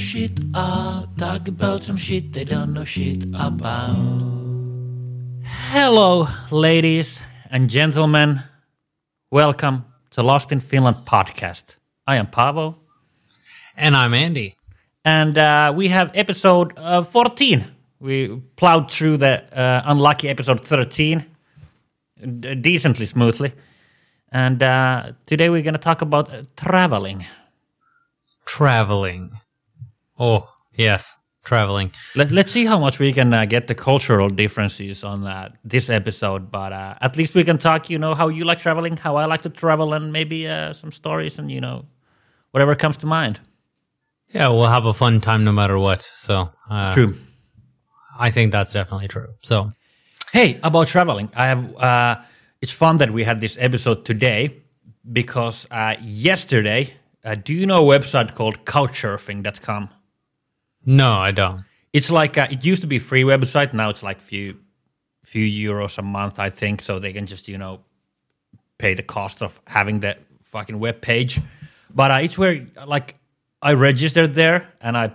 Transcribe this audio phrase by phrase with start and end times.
[0.00, 0.32] shit.
[0.54, 3.96] Ah, talk about some shit they don't know shit about.
[5.72, 8.40] Hello, ladies and gentlemen.
[9.30, 11.76] Welcome to Lost in Finland podcast.
[12.06, 12.74] I am Paavo,
[13.76, 14.56] And I'm Andy.
[15.04, 17.64] and uh, we have episode uh, 14.
[18.00, 21.24] We plowed through the uh, unlucky episode 13
[22.40, 23.52] d- decently smoothly.
[24.32, 27.24] And uh, today we're going to talk about uh, traveling.
[28.46, 29.39] Traveling.
[30.20, 31.90] Oh, yes, traveling.
[32.14, 35.88] Let, let's see how much we can uh, get the cultural differences on uh, this
[35.88, 36.50] episode.
[36.50, 39.24] But uh, at least we can talk, you know, how you like traveling, how I
[39.24, 41.86] like to travel, and maybe uh, some stories and, you know,
[42.50, 43.40] whatever comes to mind.
[44.28, 46.02] Yeah, we'll have a fun time no matter what.
[46.02, 47.16] So, uh, True.
[48.16, 49.28] I think that's definitely true.
[49.40, 49.72] So,
[50.32, 51.76] Hey, about traveling, I have.
[51.76, 52.16] Uh,
[52.62, 54.62] it's fun that we had this episode today
[55.10, 59.90] because uh, yesterday, uh, do you know a website called Couchsurfing.com?
[60.84, 61.64] No, I don't.
[61.92, 63.72] It's like uh, it used to be a free website.
[63.72, 64.56] Now it's like few
[65.24, 66.80] few euros a month, I think.
[66.82, 67.80] So they can just you know
[68.78, 71.40] pay the cost of having the fucking web page.
[71.94, 73.16] But uh, it's where like
[73.62, 75.12] I registered there and I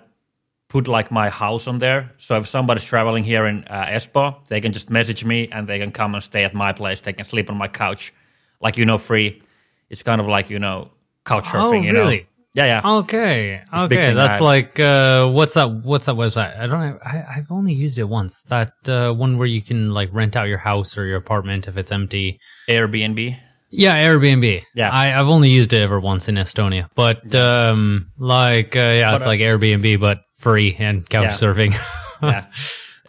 [0.68, 2.12] put like my house on there.
[2.18, 5.80] So if somebody's traveling here in uh, Espoo, they can just message me and they
[5.80, 7.02] can come and stay at my place.
[7.02, 8.14] They can sleep on my couch,
[8.62, 9.42] like you know, free.
[9.90, 10.92] It's kind of like you know
[11.26, 11.80] couch surfing.
[11.80, 12.20] Oh, you know?
[12.56, 12.92] Yeah, yeah.
[13.00, 15.66] Okay, okay, that's I- like uh, what's that?
[15.70, 16.58] What's that website?
[16.58, 16.80] I don't.
[16.80, 17.00] know.
[17.04, 18.44] I, I've only used it once.
[18.44, 21.76] That uh, one where you can like rent out your house or your apartment if
[21.76, 22.40] it's empty.
[22.70, 23.38] Airbnb.
[23.72, 24.64] Yeah, Airbnb.
[24.74, 24.90] Yeah.
[24.90, 29.16] I, I've only used it ever once in Estonia, but um, like uh, yeah, But,
[29.18, 31.32] it's uh, like Airbnb but free and couch Yeah.
[31.32, 31.74] surfing.
[32.24, 32.46] yeah,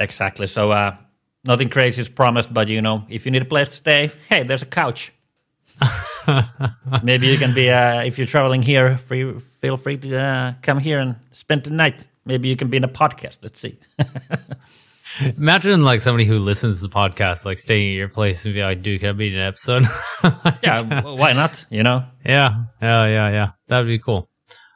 [0.00, 0.48] exactly.
[0.48, 0.97] So uh,
[1.44, 4.42] nothing crazy is promised, but you know, if you need a place to stay, hey,
[4.42, 5.12] there's a couch.
[7.02, 8.96] Maybe you can be uh, if you're traveling here.
[8.98, 12.06] Free, feel free to uh, come here and spend the night.
[12.25, 13.38] Maybe you can be in a podcast.
[13.42, 13.78] Let's see.
[15.38, 18.62] Imagine like somebody who listens to the podcast, like staying at your place and be
[18.62, 19.84] like, "Dude, can I be in an episode?"
[20.62, 21.64] yeah, w- why not?
[21.70, 22.04] You know.
[22.25, 23.50] yeah, yeah, yeah, yeah.
[23.69, 24.28] That would be cool.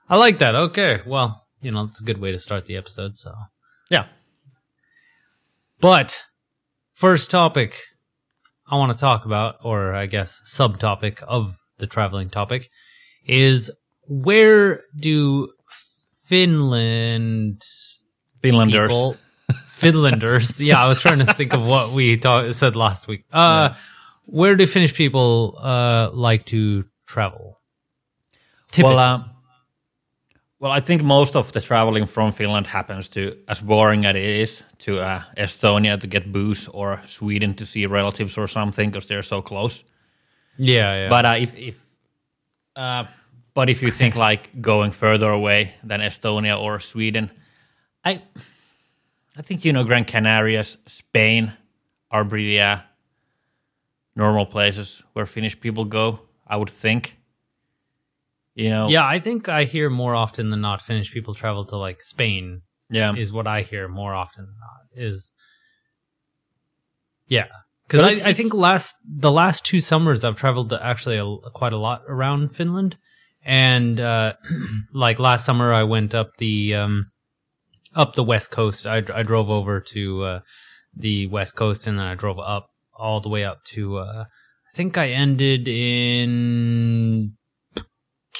[0.09, 0.55] I like that.
[0.55, 3.19] Okay, well, you know, it's a good way to start the episode.
[3.19, 3.35] So,
[3.91, 4.07] Yeah.
[5.81, 6.23] but
[6.93, 7.81] first topic
[8.71, 12.71] I want to talk about, or I guess subtopic of the traveling topic,
[13.27, 13.71] is
[14.07, 15.53] where do
[16.27, 17.63] Finland
[18.41, 18.89] Finlanders.
[18.89, 19.17] people,
[19.67, 20.61] Finlanders.
[20.61, 23.25] yeah, I was trying to think of what we ta- said last week.
[23.33, 23.75] Uh,
[24.27, 27.59] Where do Finnish people uh, like to travel?
[28.71, 28.95] Typically.
[28.95, 29.25] Well, uh,
[30.61, 34.23] well, I think most of the traveling from Finland happens to, as boring as it
[34.23, 39.07] is, to uh, Estonia to get booze or Sweden to see relatives or something because
[39.09, 39.85] they're so close.
[40.59, 41.09] yeah, yeah.
[41.09, 41.87] But uh, if, if
[42.77, 43.05] uh,
[43.55, 47.31] but if you think like going further away than Estonia or Sweden,
[48.05, 48.21] I
[49.37, 51.53] I think you know Gran Canarias, Spain
[52.11, 52.81] are pretty uh,
[54.15, 56.21] normal places where Finnish people go.
[56.47, 57.17] I would think.
[58.61, 58.89] You know.
[58.89, 62.63] yeah, I think I hear more often than not Finnish people travel to like Spain
[62.91, 63.15] Yeah.
[63.17, 65.07] is what I hear more often than not.
[65.09, 65.33] Is
[67.27, 67.47] yeah,
[67.87, 71.73] because I, I think last the last two summers I've traveled to actually a, quite
[71.73, 72.97] a lot around Finland,
[73.43, 74.35] and uh,
[74.93, 77.07] like last summer I went up the um,
[77.95, 78.87] up the west coast.
[78.87, 80.41] I, I drove over to uh,
[80.95, 83.99] the west coast and then I drove up all the way up to.
[83.99, 84.25] Uh,
[84.73, 87.37] I think I ended in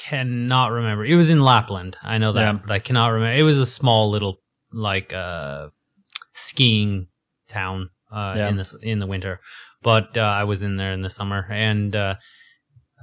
[0.09, 1.03] cannot remember.
[1.05, 1.93] It was in Lapland.
[2.03, 2.59] I know that, Yeah.
[2.61, 3.37] but I cannot remember.
[3.39, 4.35] It was a small little
[4.73, 5.67] like uh
[6.33, 7.07] skiing
[7.49, 8.49] town uh Yeah.
[8.49, 9.39] in this in the winter.
[9.83, 12.15] But uh, I was in there in the summer and uh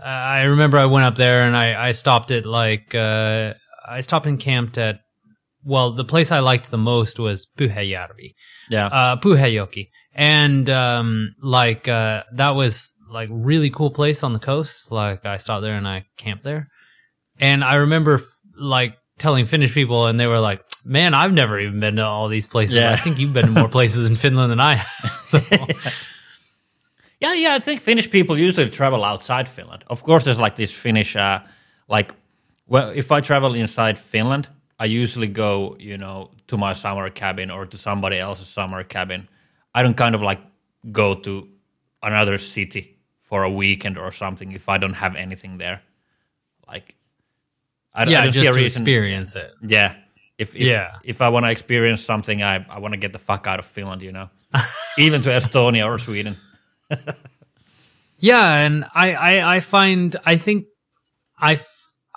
[0.04, 3.54] I remember I went up there and I I stopped at like uh
[3.98, 5.00] I stopped and camped at
[5.64, 8.34] well, the place I liked the most was Pyhäjärvi
[8.70, 8.86] Yeah.
[8.86, 9.16] uh.
[10.14, 14.90] And, um, like, uh, that was like really cool place on the coast.
[14.90, 16.68] Like I stopped there and I camped there.
[17.40, 18.22] And I remember f-
[18.56, 22.28] like telling Finnish people and they were like, man, I've never even been to all
[22.28, 22.76] these places.
[22.76, 22.92] Yeah.
[22.92, 25.10] I think you've been to more places in Finland than I have.
[25.22, 25.40] so,
[27.20, 27.54] Yeah, yeah.
[27.54, 29.84] I think Finnish people usually travel outside Finland.
[29.88, 31.40] Of course, there's like this Finnish, uh,
[31.88, 32.14] like,
[32.66, 34.48] well, if I travel inside Finland,
[34.78, 39.28] I usually go, you know, to my summer cabin or to somebody else's summer cabin.
[39.74, 40.40] I don't kind of like
[40.92, 41.48] go to
[42.02, 45.82] another city for a weekend or something if I don't have anything there.
[46.68, 46.94] Like,
[47.94, 48.82] I, don't- I yeah, don't see just a to reason.
[48.82, 49.50] experience it.
[49.62, 49.94] Yeah.
[50.38, 50.92] If, if Yeah.
[51.04, 53.64] if I want to experience something, I, I want to get the fuck out of
[53.66, 54.30] Finland, you know,
[54.98, 56.36] even to Estonia or Sweden.
[58.20, 60.64] Yeah, and I, I, I find I think
[61.38, 61.66] I've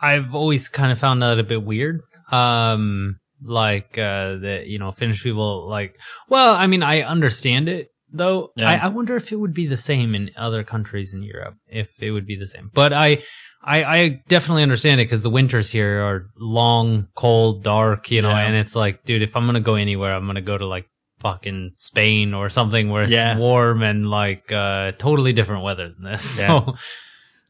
[0.02, 2.02] I've always kind of found that a bit weird.
[2.32, 5.96] Um, like uh that you know finnish people like
[6.30, 8.70] well i mean i understand it though Yeah.
[8.70, 11.90] I, I wonder if it would be the same in other countries in europe if
[12.00, 13.24] it would be the same but i
[13.64, 18.30] i, I definitely understand it because the winters here are long cold dark you know
[18.30, 18.46] Yeah.
[18.48, 20.88] and it's like dude if i'm gonna go anywhere i'm gonna go to like
[21.20, 23.38] fucking spain or something where it's Yeah.
[23.38, 26.48] warm and like uh totally different weather than this Yeah.
[26.66, 26.76] so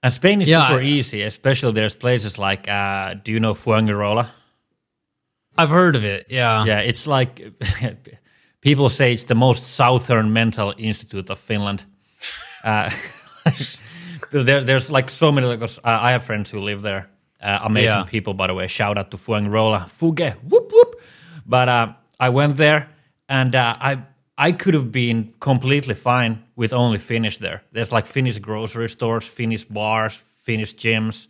[0.03, 3.53] And Spain is Yeah, super I- easy, especially there's places like, uh, do you know
[3.53, 4.25] Fuengirola?
[5.57, 7.41] i've heard of it yeah Yeah, it's like
[8.61, 11.85] people say it's the most southern mental institute of Finland.
[12.63, 12.89] Uh,
[14.31, 15.47] there, there's like so many.
[15.47, 17.09] Like, uh, I have friends who live there.
[17.41, 18.03] Uh, amazing Yeah.
[18.03, 18.67] people, by the way.
[18.67, 20.95] Shout out to Fuengirola, Fuge, whoop whoop.
[21.45, 22.89] But uh, I went there,
[23.27, 23.97] and uh, I
[24.37, 27.61] I could have been completely fine with only Finnish there.
[27.71, 31.27] There's like Finnish grocery stores, Finnish bars, Finnish gyms.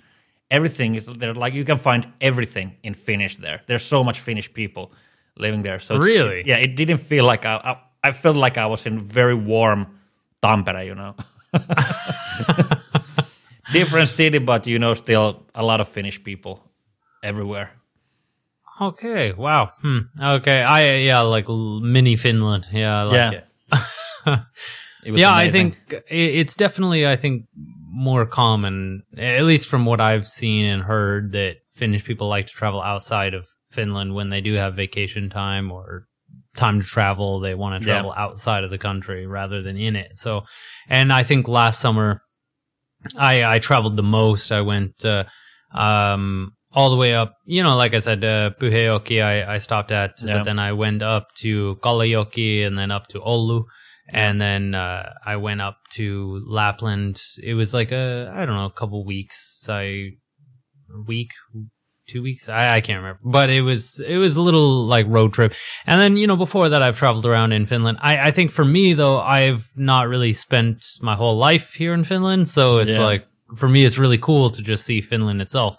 [0.49, 1.33] Everything is there.
[1.33, 3.61] Like you can find everything in Finnish there.
[3.67, 4.91] There's so much Finnish people
[5.37, 5.79] living there.
[5.79, 6.43] So Really?
[6.45, 7.75] yeah, it didn't feel like I, I.
[8.03, 9.85] I felt like I was in very warm
[10.41, 11.15] Tampere, you know.
[13.73, 16.71] Different city, but you know, still a lot of Finnish people
[17.23, 17.71] everywhere.
[18.79, 19.33] Okay.
[19.33, 19.71] Wow.
[19.81, 19.99] Hmm.
[20.19, 20.61] Okay.
[20.61, 22.67] I yeah, like mini Finland.
[22.71, 22.99] Yeah.
[23.01, 23.31] I like Yeah.
[23.31, 24.39] it.
[25.03, 25.77] It Yeah, I think
[26.09, 27.45] it's definitely I think
[27.91, 32.53] more common, at least from what I've seen and heard, that Finnish people like to
[32.53, 36.03] travel outside of Finland when they do have vacation time or
[36.55, 37.39] time to travel.
[37.39, 37.93] They want to Yeah.
[37.95, 40.17] travel outside of the country rather than in it.
[40.17, 40.43] So,
[40.87, 42.21] and I think last summer
[43.17, 44.51] I I traveled the most.
[44.51, 45.23] I went uh,
[45.73, 47.35] um, all the way up.
[47.45, 50.37] You know, like I said, uh, Pyhäjoki I, I stopped at, Yeah.
[50.37, 53.63] but then I went up to Kalajoki and then up to Oulu.
[54.13, 57.21] And then uh, I went up to Lapland.
[57.41, 59.65] It was like a I don't know a couple weeks.
[59.69, 60.11] I
[61.07, 61.29] week,
[62.11, 62.49] two weeks.
[62.49, 65.53] I, I can't remember, but it was it was a little like road trip.
[65.85, 67.97] And then you know before that I've traveled around in Finland.
[68.01, 72.03] I I think for me though I've not really spent my whole life here in
[72.03, 73.05] Finland, so it's Yeah.
[73.11, 73.23] like
[73.61, 75.73] for me it's really cool to just see Finland itself.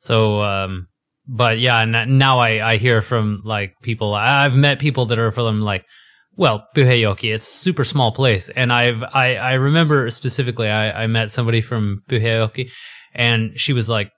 [0.00, 0.86] So um
[1.26, 4.12] but yeah, now I, I hear from like people.
[4.14, 5.84] I've met people that are from like,
[6.36, 7.32] well, Pyhäjoki.
[7.34, 12.02] It's super small place, and I've I, I remember specifically I, I met somebody from
[12.08, 12.70] Pyhäjoki,
[13.14, 14.10] and she was like,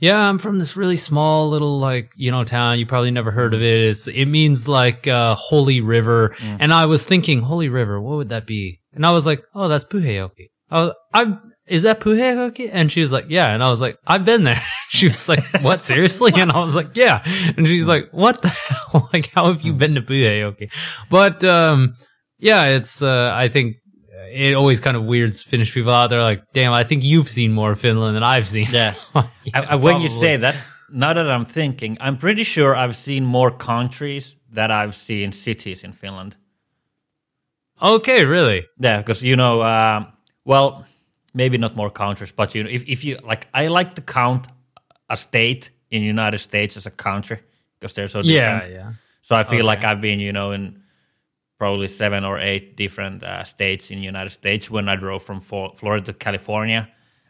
[0.00, 2.78] "Yeah, I'm from this really small little like you know town.
[2.78, 3.80] You probably never heard of it.
[3.88, 8.30] It's, it means like uh, holy river." And I was thinking, holy river, what would
[8.30, 8.80] that be?
[8.92, 11.40] And I was like, "Oh, that's Pyhäjoki." I was, I'm.
[11.66, 12.68] Is that Pyhäjoki?
[12.72, 13.54] And she was like, yeah.
[13.54, 14.60] And I was like, I've been there.
[14.88, 16.32] she was like, what, seriously?
[16.34, 17.22] And I was like, yeah.
[17.56, 18.48] And she's like, what the
[18.92, 19.08] hell?
[19.12, 20.72] like, how have you been to Pyhäjoki?
[21.10, 21.92] But, um,
[22.40, 23.76] yeah, it's, uh, I think
[24.32, 26.22] it always kind of weirds Finnish people out there.
[26.22, 28.66] Like, damn, I think you've seen more Finland than I've seen.
[28.70, 28.94] Yeah.
[29.42, 30.54] Yeah, I, when you say that,
[30.92, 35.82] now that I'm thinking, I'm pretty sure I've seen more countries that I've seen cities
[35.82, 36.36] in Finland.
[37.82, 38.66] Okay, really?
[38.78, 40.12] Yeah, because you know, um
[40.44, 40.86] well,
[41.34, 44.48] maybe not more countries, but you know, if, if you like, I like to count
[45.08, 47.40] a state in United States as a country
[47.78, 48.70] because they're so different.
[48.70, 48.92] Yeah, yeah.
[49.22, 50.82] So I feel like I've been, you know, in
[51.60, 55.40] probably seven or eight different uh, states in the United States when I drove from
[55.40, 56.88] Florida to California,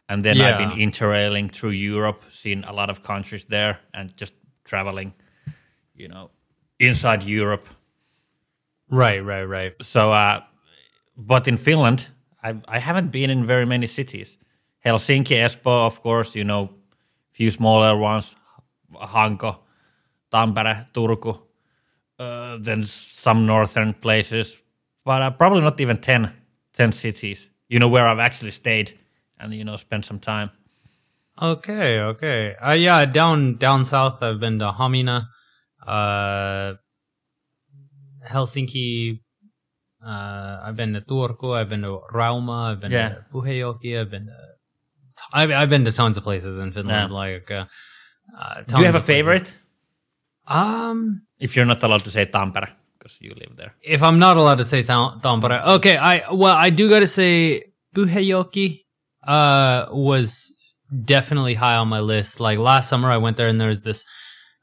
[0.08, 0.66] and then I've Yeah.
[0.68, 4.34] been interrailing through Europe, seen a lot of countries there, and just
[4.64, 5.12] traveling,
[5.94, 6.30] you know,
[6.78, 7.66] inside Europe.
[8.88, 9.74] Right, right, right.
[9.82, 10.40] So, uh,
[11.16, 12.08] but in Finland,
[12.42, 14.38] I I haven't been in very many cities.
[14.86, 16.68] Helsinki, Espoo, of course, you know,
[17.32, 18.36] few smaller ones,
[18.94, 19.54] Hanko,
[20.32, 21.34] Tampere, Turku,
[22.20, 24.58] uh, then some northern places,
[25.04, 26.32] but uh, probably not even 10,
[26.74, 27.50] 10 cities.
[27.68, 28.98] You know where I've actually stayed
[29.38, 30.50] and you know spent some time.
[31.40, 32.54] Okay, okay.
[32.56, 35.26] Uh, yeah, down down south, I've been to Hamina,
[35.86, 36.74] uh,
[38.28, 39.20] Helsinki.
[40.04, 41.56] Uh, I've been to Turku.
[41.56, 42.70] I've been to Rauma.
[42.72, 43.08] I've been Yeah.
[43.10, 44.00] to Pyhäjoki.
[44.00, 44.36] I've been to.
[45.32, 47.10] I've, I've been to tons of places in Finland.
[47.10, 47.16] Yeah.
[47.16, 47.66] Like, uh,
[48.38, 49.56] uh, Do you have a favorite?
[50.46, 52.68] Um, If you're not allowed to say Tampere
[52.98, 53.74] because you live there.
[53.82, 55.96] if I'm not allowed to say Tam- Tampere, okay.
[55.96, 58.84] I well, I do got to say Pyhäjoki
[59.26, 60.54] uh, was
[61.04, 62.40] definitely high on my list.
[62.40, 64.04] Like last summer, I went there, and there's this.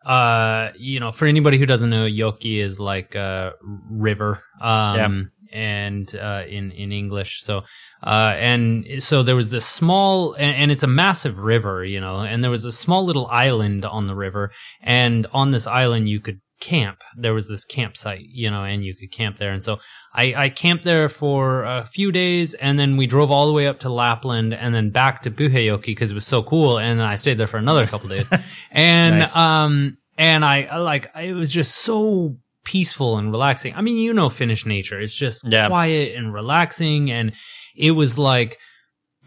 [0.05, 3.53] Uh, you know, for anybody who doesn't know, Joki is like a
[3.89, 4.41] river.
[4.61, 7.63] Um, and uh, in in English, so
[8.03, 12.17] uh, and so there was this small, and, and it's a massive river, you know,
[12.19, 14.51] and there was a small little island on the river,
[14.81, 17.03] and on this island you could camp.
[17.15, 19.51] There was this campsite, you know, and you could camp there.
[19.51, 19.79] And so
[20.13, 23.67] I, I camped there for a few days, and then we drove all the way
[23.67, 26.79] up to Lapland, and then back to Pyhäjoki because it was so cool.
[26.79, 28.29] And I stayed there for another couple days,
[28.71, 29.35] and Nice.
[29.35, 32.37] um, and I I like it was just so
[32.67, 33.73] peaceful and relaxing.
[33.75, 34.99] I mean, you know, Finnish nature.
[34.99, 35.67] It's just Yeah.
[35.69, 37.31] quiet and relaxing, and
[37.75, 38.57] it was like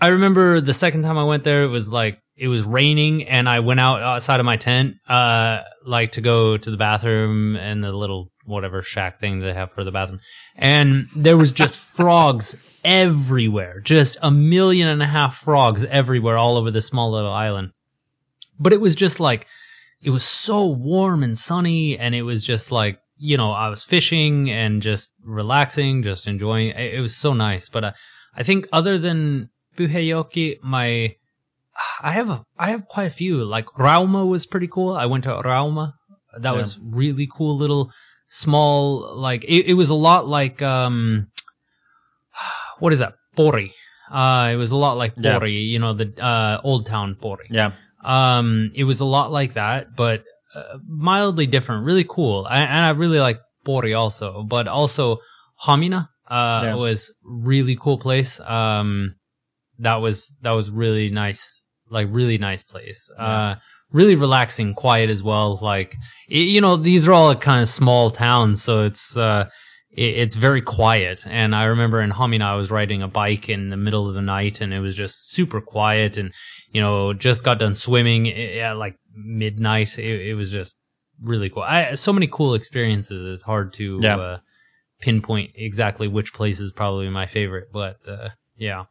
[0.02, 3.48] I remember the second time I went there, it was like it was raining, and
[3.48, 7.84] I went out outside of my tent, uh, like to go to the bathroom and
[7.84, 10.20] the little whatever shack thing they have for the bathroom,
[10.56, 16.56] and there was just frogs everywhere, just a million and a half frogs everywhere, all
[16.56, 17.70] over this small little island.
[18.58, 19.46] But it was just like
[20.02, 23.84] it was so warm and sunny, and it was just like you know I was
[23.84, 26.68] fishing and just relaxing, just enjoying.
[26.70, 27.84] It, it was so nice, but.
[27.84, 27.92] Uh,
[28.32, 31.16] I think other than Pyhäjoki, my
[32.00, 33.44] I have a, I have quite a few.
[33.44, 34.94] Like Rauma was pretty cool.
[34.94, 35.94] I went to Rauma.
[36.38, 36.58] That Yeah.
[36.62, 37.56] was really cool.
[37.56, 37.90] Little
[38.28, 41.26] small like it, it was a lot like um
[42.78, 43.72] what is that Pori.
[44.10, 45.38] Uh, it was a lot like Yeah.
[45.38, 45.66] Pori.
[45.66, 47.46] You know the uh, old town Pori.
[47.50, 47.72] Yeah.
[48.04, 50.22] Um, it was a lot like that, but
[50.54, 51.84] uh, mildly different.
[51.84, 52.46] Really cool.
[52.48, 55.18] I, and I really like Pori also, but also
[55.66, 56.74] Hamina uh, Yeah.
[56.74, 58.40] was really cool place.
[58.40, 59.14] Um,
[59.78, 63.10] that was that was really nice, like really nice place.
[63.18, 63.54] Uh,
[63.92, 65.58] really relaxing, quiet as well.
[65.60, 65.94] Like
[66.30, 69.48] y- you know, these are all kind of small towns, so it's uh,
[69.90, 71.24] it, it's very quiet.
[71.28, 74.22] And I remember in Hamina, I was riding a bike in the middle of the
[74.22, 76.16] night, and it was just super quiet.
[76.18, 76.32] And
[76.72, 79.98] you know, just got done swimming at like midnight.
[79.98, 80.78] It, it was just
[81.22, 81.62] really cool.
[81.62, 83.32] I so many cool experiences.
[83.32, 84.16] It's hard to Yeah.
[84.16, 84.38] uh,
[85.00, 88.84] pinpoint exactly which place is probably my favorite, but uh, yeah.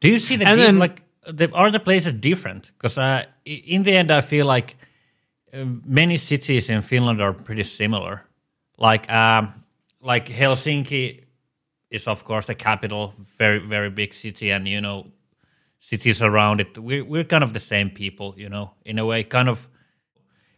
[0.00, 2.70] Do you see the And di- then- like the are the places different?
[2.76, 4.76] Because uh, in the end, I feel like
[5.52, 8.22] uh, many cities in Finland are pretty similar.
[8.78, 9.64] Like um,
[10.00, 11.24] like Helsinki
[11.90, 15.06] is of course the capital, very very big city, and you know
[15.86, 16.76] cities around it.
[16.78, 19.68] We're we're kind of the same people, you know, in a way, kind of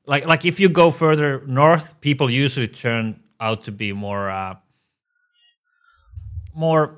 [0.07, 4.55] like like if you go further north, people usually turn out to be more uh,
[6.55, 6.97] more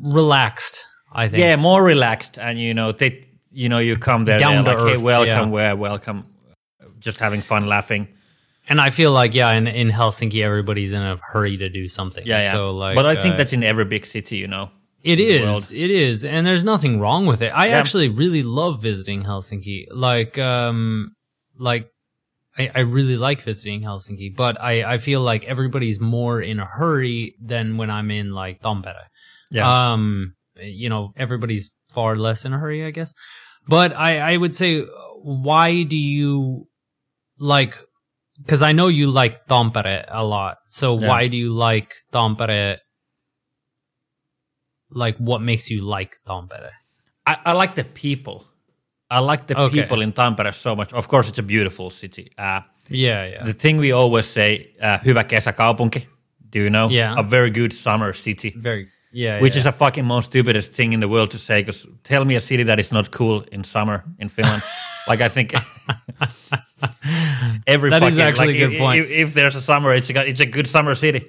[0.00, 1.40] Relaxed, I think.
[1.40, 4.78] yeah, more relaxed, and you know they, you know, you come there, Down to like,
[4.78, 5.54] hey, earth, welcome, yeah.
[5.54, 6.24] where, welcome,
[6.98, 8.08] just having fun, laughing.
[8.68, 12.26] And I feel like yeah, in, in Helsinki, everybody's in a hurry to do something.
[12.26, 12.52] Yeah, yeah.
[12.52, 14.70] So like, but I think uh, that's in every big city, you know.
[15.02, 15.72] It is.
[15.72, 16.24] It is.
[16.24, 17.48] And there's nothing wrong with it.
[17.48, 17.78] I Yeah.
[17.78, 19.86] actually really love visiting Helsinki.
[19.90, 21.14] Like, um,
[21.58, 21.88] like,
[22.56, 26.66] I, I really like visiting Helsinki, but I, I feel like everybody's more in a
[26.66, 29.06] hurry than when I'm in like Tampere.
[29.50, 33.12] Yeah, Um, you know, everybody's far less in a hurry, I guess.
[33.68, 34.82] But I, I would say,
[35.22, 36.68] why do you
[37.38, 37.76] like,
[38.46, 40.58] cause I know you like Tampere a lot.
[40.68, 41.08] So Yeah.
[41.08, 42.78] why do you like Tampere?
[44.94, 46.70] Like, what makes you like Tampere?
[47.26, 48.44] I, I like the people.
[49.10, 49.82] I like the Okay.
[49.82, 50.92] people in Tampere so much.
[50.92, 52.30] Of course, it's a beautiful city.
[52.38, 53.44] Uh, Yeah, yeah.
[53.44, 56.08] the thing we always say, uh, hyvä kesäkaupunki.
[56.52, 56.88] Do you know?
[56.90, 57.18] Yeah.
[57.18, 58.52] A very good summer city.
[58.62, 59.40] Very, yeah.
[59.42, 59.60] Which yeah.
[59.60, 61.62] is a fucking most stupidest thing in the world to say.
[61.62, 64.62] Because tell me a city that is not cool in summer in Finland.
[65.08, 65.52] like I think
[67.66, 69.04] every That is fucking- actually like, a good if, point.
[69.04, 71.22] If, if there's a summer, it's a it's a good summer city.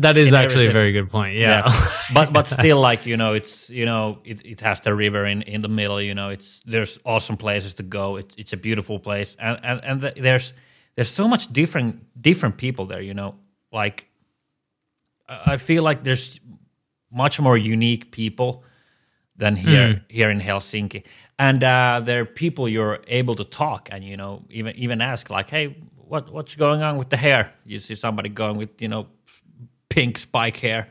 [0.00, 1.36] That is actually a very good point.
[1.36, 1.72] Yeah.
[2.14, 5.42] but but still, like you know, it's you know, it, it has the river in,
[5.42, 6.00] in the middle.
[6.00, 8.16] You know, it's there's awesome places to go.
[8.16, 10.52] It's it's a beautiful place, and and and the, there's
[10.96, 13.00] there's so much different different people there.
[13.00, 13.36] You know,
[13.72, 14.08] like
[15.28, 16.40] I feel like there's
[17.10, 18.64] much more unique people
[19.36, 21.04] than here here in Helsinki,
[21.38, 25.30] and uh, there are people you're able to talk and you know even even ask
[25.30, 27.54] like, hey, what what's going on with the hair?
[27.64, 29.06] You see somebody going with you know
[29.96, 30.88] pink spike hair,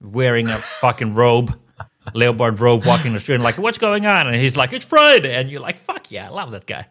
[0.00, 1.52] wearing a fucking robe,
[2.14, 4.28] leopard robe, walking the street, and like, what's going on?
[4.28, 6.86] And he's like, it's Friday, and you're like, fuck yeah, I love that guy.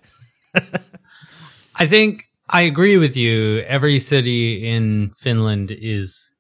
[1.76, 3.60] I think I agree with you.
[3.62, 6.32] Every city in Finland is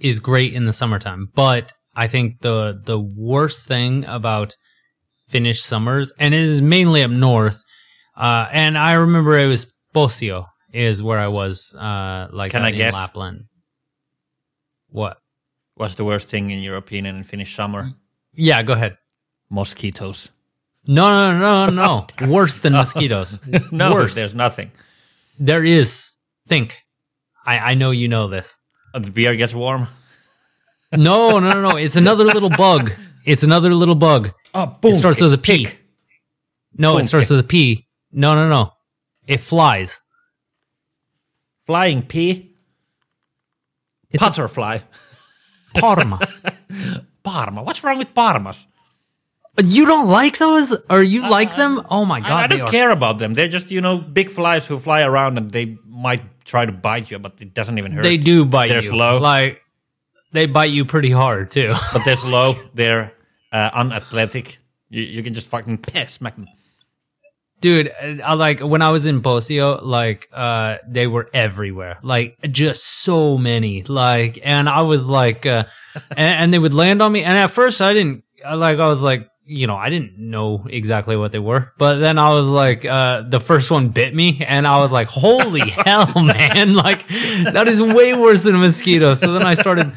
[0.00, 4.56] is great in the summertime, but I think the the worst thing about
[5.28, 7.62] Finnish summers, and it is mainly up north,
[8.16, 12.70] uh, and I remember it was Posio is where I was, uh, like Can I
[12.70, 12.94] in guess?
[12.94, 13.44] Lapland.
[14.90, 15.18] What?
[15.74, 17.92] What's the worst thing in your opinion in Finnish summer?
[18.32, 18.96] Yeah, go ahead.
[19.50, 20.28] Mosquitoes.
[20.86, 22.26] No, no, no, no, no.
[22.32, 23.38] Worse than mosquitoes.
[23.72, 24.14] No, Worse.
[24.14, 24.70] there's nothing.
[25.38, 26.16] There is.
[26.46, 26.82] Think.
[27.44, 28.56] I, I know you know this.
[28.94, 29.86] Uh, The beer gets warm.
[30.92, 31.76] No, no, no, no.
[31.76, 32.92] It's another little bug.
[33.26, 34.30] It's another little bug.
[34.54, 34.92] Oh, boom.
[34.92, 35.68] It starts with a P.
[36.76, 37.86] No, Boom, it starts with a P.
[38.12, 38.72] No, no, no.
[39.26, 40.00] It flies.
[41.60, 42.47] Flying pea.
[44.10, 44.78] It's a Butterfly.
[45.74, 46.18] paarma.
[47.24, 47.62] Paarma.
[47.64, 48.66] What's wrong with Paarmas?
[49.62, 51.82] You don't like those, or you like them?
[51.90, 53.34] Oh my god, I, I don't are- care about them.
[53.34, 57.10] They're just you know big flies who fly around and they might try to bite
[57.10, 58.02] you, but it doesn't even hurt.
[58.02, 58.88] They do bite They're you.
[58.88, 59.18] slow.
[59.18, 59.62] Like
[60.32, 61.74] they bite you pretty hard too.
[61.92, 62.54] but they're slow.
[62.72, 63.12] They're
[63.52, 64.58] uh, unathletic.
[64.90, 66.46] You, you can just fucking piss, smack them.
[67.60, 71.98] Dude I, like when i was in Posio like uh they were everywhere.
[72.02, 73.82] Like just so many.
[73.82, 75.64] Like and i was like uh
[76.10, 77.24] and, and they would land on me.
[77.24, 81.16] And at first i didn't like i was like you know i didn't know exactly
[81.16, 84.66] what they were but then i was like uh the first one bit me and
[84.66, 89.32] i was like holy hell man like that is way worse than a mosquito so
[89.32, 89.90] then i started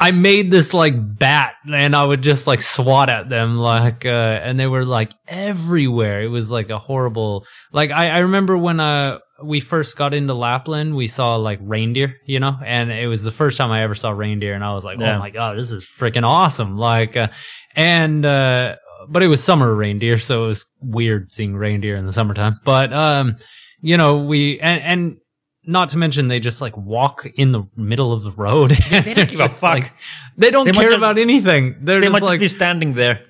[0.00, 4.40] I made this like bat and I would just like swat at them like uh
[4.42, 6.22] and they were like everywhere.
[6.22, 10.34] It was like a horrible like I, I remember when uh we first got into
[10.34, 13.94] Lapland, we saw like reindeer, you know, and it was the first time I ever
[13.94, 15.16] saw reindeer and I was like, Yeah.
[15.16, 16.76] Oh my god, this is freaking awesome.
[16.76, 17.28] Like uh,
[17.74, 18.76] and uh
[19.08, 22.58] but it was summer reindeer, so it was weird seeing reindeer in the summertime.
[22.64, 23.36] But um
[23.80, 25.16] you know, we and, and
[25.64, 28.70] not to mention they just like walk in the middle of the road.
[28.90, 29.90] They don't give a fuck.
[30.36, 31.76] they don't They care about anything.
[31.82, 33.20] They're They just like, just be standing there.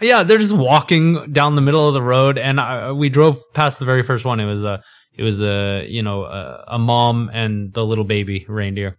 [0.00, 2.38] yeah, they're just walking down the middle of the road.
[2.38, 4.40] And I, we drove past the very first one.
[4.40, 4.82] It was a,
[5.16, 8.98] it was a, you know, a, a mom and the little baby reindeer.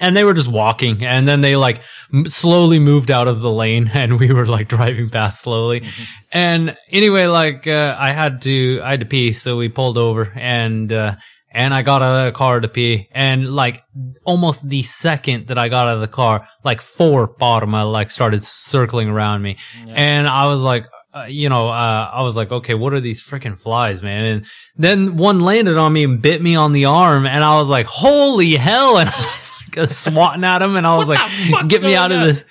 [0.00, 1.82] And they were just walking, and then they like
[2.12, 5.86] m- slowly moved out of the lane, and we were like driving past slowly.
[6.32, 10.32] And anyway, like uh, I had to, I had to pee, so we pulled over,
[10.34, 11.16] and uh,
[11.50, 13.82] and I got out of the car to pee, and like
[14.24, 18.42] almost the second that I got out of the car, like four paarma like started
[18.42, 19.56] circling around me,
[19.88, 23.22] and I was like, uh, you know, uh, I was like, okay, what are these
[23.22, 24.24] freaking flies, man?
[24.24, 24.46] And
[24.76, 27.86] then one landed on me and bit me on the arm, and I was like,
[27.86, 28.98] holy hell!
[29.04, 31.18] And I was swatting at him, and I was What
[31.52, 32.26] like, get me out of on?
[32.26, 32.44] this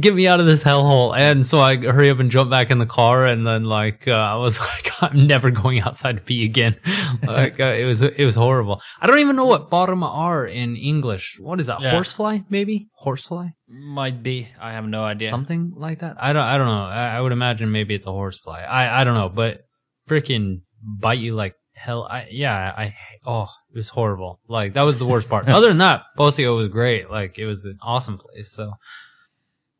[0.00, 1.16] get me out of this hellhole.
[1.16, 3.26] And so I hurry up and jump back in the car.
[3.26, 6.76] And then like, uh, I was like, I'm never going outside to pee again.
[7.26, 8.80] like, uh, it was, it was horrible.
[9.00, 11.38] I don't even know what bottom are in English.
[11.40, 11.80] What is that?
[11.80, 11.92] Yeah.
[11.92, 12.88] Horsefly, maybe?
[12.92, 13.50] Horsefly?
[13.68, 14.48] Might be.
[14.60, 15.30] I have no idea.
[15.30, 16.16] Something like that?
[16.18, 16.84] I don't, I don't know.
[16.84, 18.60] I, I would imagine maybe it's a horsefly.
[18.60, 19.62] I, I don't know, but
[20.08, 22.04] freaking bite you like hell.
[22.04, 22.94] I, yeah, I,
[23.26, 24.40] oh, it was horrible.
[24.48, 25.48] Like, that was the worst part.
[25.48, 27.10] Other than that, Posio was great.
[27.10, 28.50] Like, it was an awesome place.
[28.50, 28.74] So,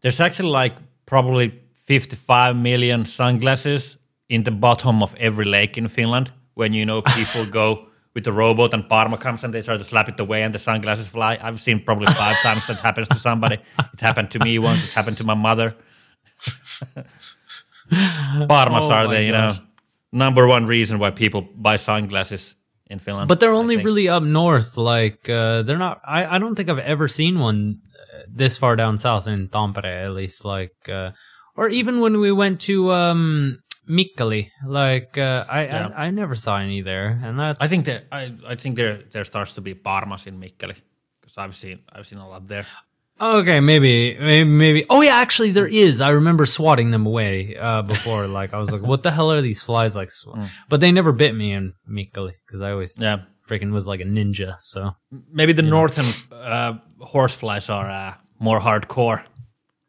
[0.01, 1.47] There's actually like probably
[1.85, 6.33] 55 million sunglasses in the bottom of every lake in Finland.
[6.55, 9.85] When you know people go with the robot and paarma comes and they try to
[9.85, 11.39] slap it away and the sunglasses fly.
[11.41, 13.59] I've seen probably five times that happens to somebody.
[13.95, 14.89] It happened to me once.
[14.89, 15.75] It happened to my mother.
[18.49, 19.57] Paarmas Oh are the you know
[20.13, 22.55] number one reason why people buy sunglasses
[22.89, 23.29] in Finland.
[23.29, 24.77] But they're only really up north.
[24.77, 26.01] Like uh, they're not.
[26.05, 30.05] I, I don't think I've ever seen one uh, this far down south in Tampere,
[30.07, 30.45] at least.
[30.45, 31.11] Like, uh,
[31.57, 35.89] or even when we went to um, Mikkeli, like uh, I, Yeah.
[35.97, 37.63] I I never saw any there, and that's.
[37.63, 40.77] I think that I, I think there there starts to be Paarmas in Mikkeli
[41.21, 42.67] because I've seen I've seen a lot there.
[43.21, 44.87] Okay, maybe, maybe, maybe.
[44.91, 46.01] Oh yeah, actually, there is.
[46.01, 48.27] I remember swatting them away uh, before.
[48.41, 50.09] like, I was like, "What the hell are these flies?" Like?
[50.09, 50.49] Mm.
[50.69, 54.05] but they never bit me in Mikkeli because I always Yeah, freaking was like a
[54.05, 54.57] ninja.
[54.61, 54.95] So
[55.33, 59.25] maybe the northern uh, horseflies are uh, more hardcore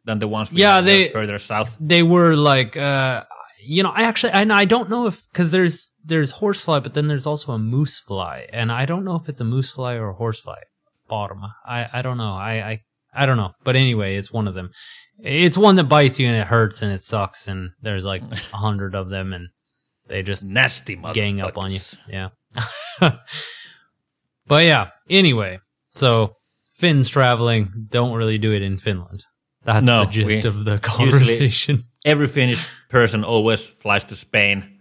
[0.06, 1.78] than the ones we Yeah, they- further south.
[1.80, 3.24] they were like uh
[3.62, 7.08] you know i actually and i don't know if because there's there's horsefly but then
[7.10, 10.10] there's also a moose fly and i don't know if it's a moose fly or
[10.10, 10.62] a horsefly
[11.10, 12.82] bottom i i don't know i i
[13.14, 13.52] i don't know.
[13.64, 14.72] But anyway it's one of them.
[15.22, 18.58] It's one that bites you and it hurts and it sucks and there's like a
[18.58, 19.50] hundred of them and
[20.08, 21.80] they just Nasty gang up on you.
[22.08, 22.30] yeah.
[24.48, 25.60] But yeah anyway.
[25.96, 26.36] So
[26.72, 27.88] finns traveling.
[27.90, 29.24] Don't really do it in finland.
[29.64, 31.84] That's No, the gist of the conversation.
[32.06, 34.80] Every Finnish person always flies to Spain.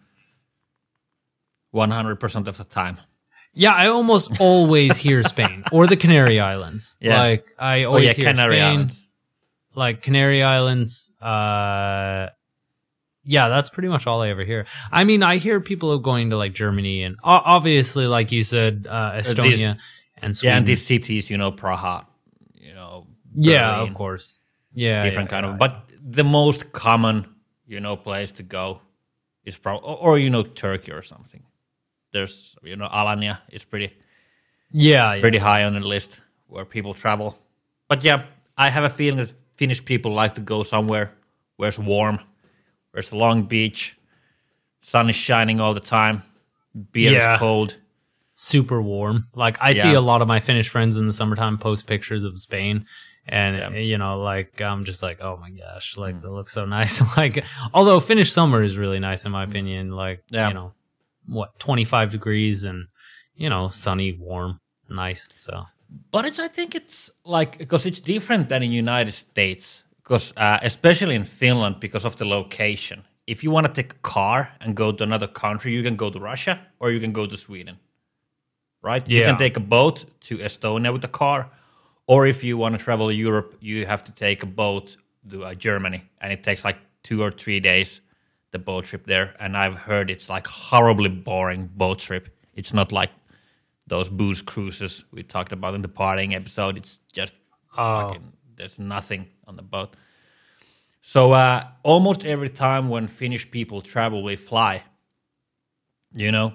[1.73, 2.99] One hundred percent of the time.
[3.55, 6.97] Yeah, I almost always hear Spain or the Canary Islands.
[7.01, 7.21] Yeah.
[7.21, 9.03] Like I Oh always yeah, hear Canary Spain, Islands.
[9.75, 11.13] like Canary Islands.
[11.21, 12.29] Uh,
[13.25, 14.67] yeah, that's pretty much all I ever hear.
[14.91, 19.13] I mean, I hear people going to like Germany and obviously, like you said, uh,
[19.13, 19.79] Estonia
[20.23, 20.53] and Sweden.
[20.53, 22.07] Yeah, and these cities, you know, Praha,
[22.55, 24.41] you know, yeah, of course.
[24.75, 25.53] Yeah, different yeah, kind yeah.
[25.53, 25.59] of.
[25.59, 27.27] But the most common,
[27.67, 28.81] you know, place to go
[29.45, 31.43] is probably, or, or you know, Turkey or something.
[32.19, 33.89] There's, you know, Alanya is pretty
[34.73, 35.21] yeah, yeah.
[35.21, 37.37] pretty high on the list where people travel.
[37.89, 38.19] But yeah,
[38.57, 41.07] I have a feeling that Finnish people like to go somewhere
[41.57, 42.17] where it's warm,
[42.91, 43.97] where it's a long beach,
[44.81, 46.23] sun is shining all the time,
[46.93, 47.35] beer Yeah.
[47.35, 47.77] is cold.
[48.41, 49.25] super warm.
[49.35, 52.39] Like I see a lot of my Finnish friends in the summertime post pictures of
[52.41, 52.87] Spain,
[53.27, 53.81] and Yeah.
[53.81, 56.21] you know, like I'm just like, oh my gosh, like mm.
[56.23, 56.95] that looks so nice.
[57.17, 59.51] like, although Finnish summer is really nice in my mm.
[59.51, 59.91] opinion.
[60.05, 60.49] Like, Yeah.
[60.49, 60.73] you know,
[61.29, 62.89] what 25 degrees and
[63.39, 64.61] you know, sunny, warm,
[64.91, 65.29] nice.
[65.39, 65.65] So
[66.11, 70.59] But it's I think it's like because it's different than in United States because uh,
[70.63, 73.05] especially in Finland because of the location.
[73.27, 76.11] If you want to take a car and go to another country, you can go
[76.11, 77.79] to Russia or you can go to Sweden.
[78.83, 79.07] Right?
[79.09, 81.51] You can take a boat to Estonia with a car,
[82.07, 84.97] or if you want to travel Europe, you have to take a boat
[85.31, 88.01] to uh, Germany, and it takes like two or three days
[88.51, 89.35] the boat trip there.
[89.41, 92.29] And I've heard it's like horribly boring boat trip.
[92.55, 93.11] It's not like
[93.87, 96.77] those booze cruises we talked about in the partying episode.
[96.77, 97.35] It's just
[97.77, 98.01] Oh.
[98.09, 99.95] fucking there's nothing on the boat.
[101.01, 104.83] So uh, almost every time when Finnish people travel, we fly.
[106.15, 106.55] You know,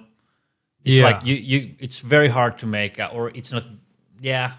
[0.84, 1.04] it's Yeah.
[1.04, 1.74] like you you.
[1.78, 3.64] It's very hard to make, uh, or it's not.
[4.20, 4.52] Yeah,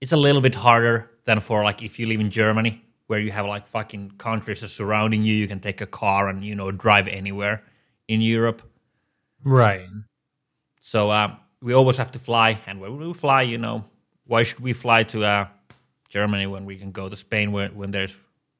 [0.00, 3.30] it's a little bit harder than for like if you live in Germany, where you
[3.32, 5.34] have like fucking countries surrounding you.
[5.34, 7.62] You can take a car and you know drive anywhere.
[8.06, 8.60] In Europe,
[9.44, 9.86] right.
[10.80, 13.84] so um, we always have to fly, and when we fly, you know,
[14.26, 15.46] why should we fly to uh,
[16.10, 18.14] Germany when we can go to Spain when, when there's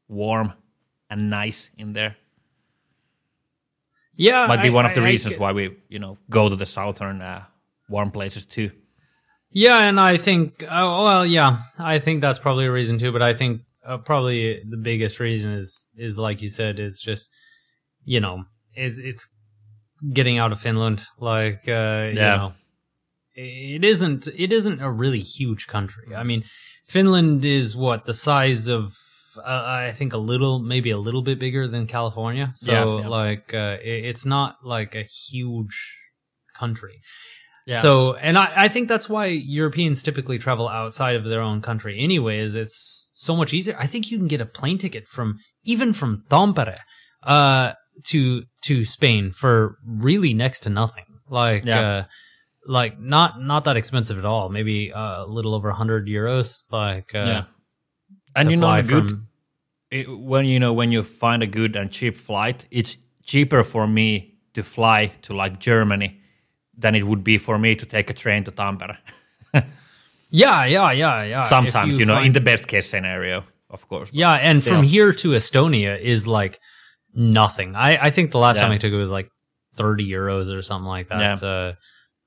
[0.09, 0.54] warm
[1.11, 2.16] and nice in there?
[4.16, 6.16] Yeah, Might be I- one of the I- I reasons get- why we, you know,
[6.30, 7.44] go to the southern uh,
[7.88, 8.70] warm places too.
[9.50, 10.66] Yeah, and I think, uh,
[11.04, 13.12] well, yeah, I think that's probably a reason too.
[13.12, 17.29] But I think uh, probably the biggest reason is is like you said, is just
[18.05, 18.44] you know,
[18.75, 19.27] it's it's
[20.12, 21.05] getting out of Finland.
[21.18, 22.37] Like, uh, you Yeah.
[22.37, 22.53] know,
[23.35, 26.14] it isn't it isn't a really huge country.
[26.14, 26.44] I mean,
[26.87, 28.97] Finland is what the size of.
[29.37, 32.53] Uh, I think a little, maybe a little bit bigger than California.
[32.55, 33.09] So, Yeah, yeah.
[33.09, 35.77] like, uh, it, it's not like a huge
[36.55, 37.01] country.
[37.66, 37.81] Yeah.
[37.81, 41.98] So, and I, I think that's why Europeans typically travel outside of their own country
[41.98, 42.55] anyways.
[42.55, 43.77] It's so much easier.
[43.79, 46.74] I think you can get a plane ticket from, even from Tampere,
[47.22, 47.72] uh,
[48.05, 51.05] to, to Spain for really next to nothing.
[51.29, 51.81] Like, Yeah.
[51.81, 52.05] uh,
[52.66, 54.48] like not, not that expensive at all.
[54.50, 56.64] Maybe uh, a little over a hundred euros.
[56.70, 57.44] Like, uh, yeah.
[58.37, 59.20] And you know, good
[59.94, 63.87] it, when you know when you find a good and cheap flight, it's cheaper for
[63.87, 66.20] me to fly to like Germany
[66.76, 68.96] than it would be for me to take a train to Tampere.
[70.30, 71.42] yeah, yeah, yeah, yeah.
[71.42, 74.10] Sometimes, you, know, find- in the best case scenario, of course.
[74.12, 74.76] Yeah, and Still.
[74.76, 76.58] from here to Estonia is like
[77.14, 77.76] nothing.
[77.76, 79.30] I, I think the last time I took it was like
[79.74, 81.72] thirty euros or something like that uh,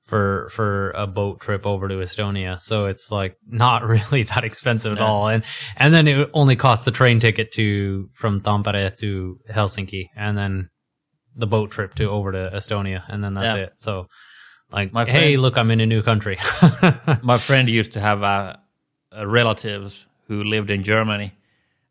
[0.02, 2.60] for for a boat trip over to Estonia.
[2.60, 5.28] So it's like not really that expensive at all.
[5.28, 5.44] And
[5.76, 10.70] and then it only cost the train ticket to from Tampere to Helsinki, and then
[11.36, 13.62] the boat trip to over to Estonia, and then that's Yeah.
[13.64, 13.72] it.
[13.78, 14.08] So
[14.70, 16.38] like, My hey, friend- look, I'm in a new country.
[17.22, 18.56] my friend used to have uh,
[19.16, 21.32] uh, relatives who lived in Germany,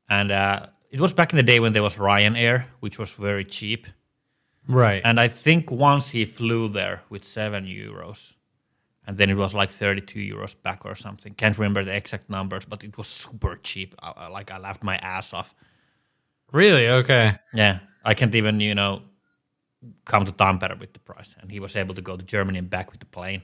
[0.10, 3.46] and uh, it was back in the day when there was Ryanair, which was very
[3.46, 3.88] cheap.
[4.68, 5.02] right.
[5.04, 8.34] And I think once he flew there with seven euros,
[9.08, 11.34] and then it was like thirty-two euros back or something.
[11.36, 13.96] Can't remember the exact numbers, but it was super cheap.
[14.00, 15.56] I- like I laughed my ass off.
[16.54, 16.88] really?
[16.90, 17.36] Okay.
[17.54, 19.02] Yeah, I can't even you know
[20.06, 22.70] come to Tampere with the price, and he was able to go to Germany and
[22.70, 23.44] back with the plane.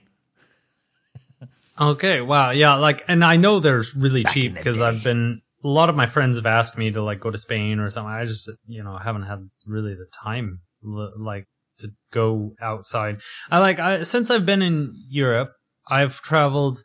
[1.79, 4.79] Okay, wow, yeah, like, and I know there's really Back cheap because.
[4.79, 5.41] I've been.
[5.65, 8.11] A lot of my friends have asked me to like go to Spain or something.
[8.11, 13.21] I just, you know, haven't had really the time, like, to go outside.
[13.49, 15.53] I like I, since I've been in Europe,
[15.89, 16.83] I've traveled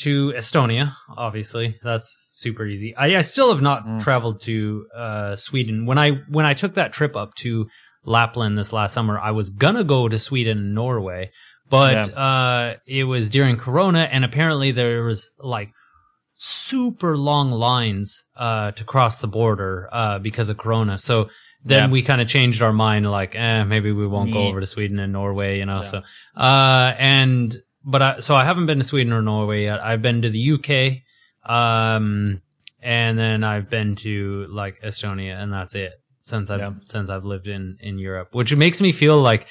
[0.00, 0.92] to Estonia.
[1.16, 2.08] Obviously, that's
[2.38, 2.94] super easy.
[2.96, 4.00] I, I still have not Mm.
[4.02, 5.86] traveled to uh, Sweden.
[5.86, 7.66] When I when I took that trip up to
[8.04, 11.30] Lapland this last summer, I was gonna go to Sweden and Norway,
[11.68, 15.70] but uh, it was during Corona, and apparently there was like
[16.36, 20.96] super long lines uh, to cross the border uh, because of Corona.
[20.98, 21.28] So
[21.62, 21.92] then Yeah.
[21.92, 24.98] we kind of changed our mind, like, eh, maybe we won't go over to Sweden
[24.98, 25.82] and Norway, you know.
[25.82, 26.02] So,
[26.34, 29.84] uh, and but I, so I haven't been to Sweden or Norway yet.
[29.84, 31.02] I've been to the UK,
[31.50, 32.40] um,
[32.82, 35.92] and then I've been to like Estonia, and that's it
[36.30, 36.72] since I've Yeah.
[36.94, 39.46] since I've lived in in Europe, which makes me feel like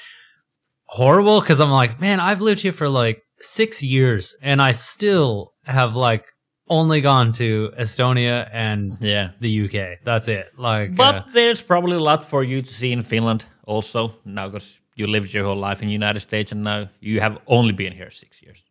[0.86, 5.52] horrible because I'm like, man, I've lived here for like six years, and I still
[5.64, 6.24] have like
[6.68, 9.30] only gone to Estonia and Yeah.
[9.40, 9.98] the UK.
[10.04, 10.46] That's it.
[10.56, 14.46] Like, But uh, there's probably a lot for you to see in Finland also now
[14.48, 17.72] because you lived your whole life in the United States and now you have only
[17.72, 18.64] been here six years.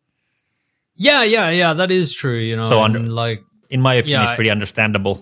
[1.01, 2.39] yeah, yeah, yeah, that is true.
[2.49, 5.15] You know, So under- like, In my opinion, Yeah, it's pretty understandable.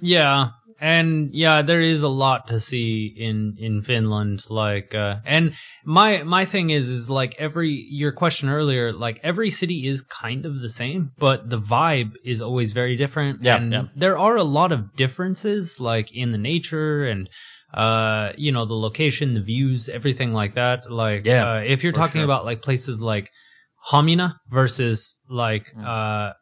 [0.00, 0.48] yeah,
[0.82, 4.50] and yeah, there is a lot to see in in Finland.
[4.50, 9.48] Like, uh, and my my thing is is like every your question earlier, like every
[9.48, 13.44] city is kind of the same, but the vibe is always very different.
[13.44, 13.84] Yeah, and yeah.
[13.94, 17.30] there are a lot of differences, like in the nature and
[17.72, 20.90] uh, you know, the location, the views, everything like that.
[20.90, 22.24] Like, Yeah, uh, if you're talking sure.
[22.24, 23.30] about like places like
[23.92, 25.86] Hamina versus like Mm.
[25.86, 26.32] uh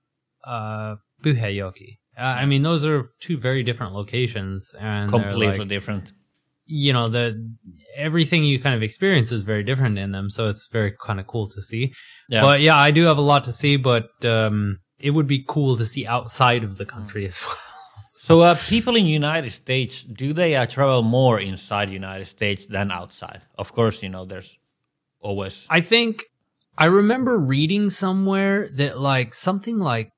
[0.49, 2.00] uh Pyhäjoki.
[2.21, 6.13] Uh, I mean, those are two very different locations, and completely like, different.
[6.67, 7.25] you know, the
[7.97, 10.29] everything you kind of experience is very different in them.
[10.31, 11.95] So it's very kind of cool to see.
[12.29, 12.43] Yeah.
[12.43, 15.77] But yeah, I do have a lot to see, but um, it would be cool
[15.77, 17.57] to see outside of the country as well.
[18.13, 22.91] So, uh, people in United States, do they uh, travel more inside United States than
[22.91, 23.41] outside?
[23.57, 24.59] Of course, you know, there's
[25.21, 26.25] always I think
[26.77, 30.11] I remember reading somewhere that like something like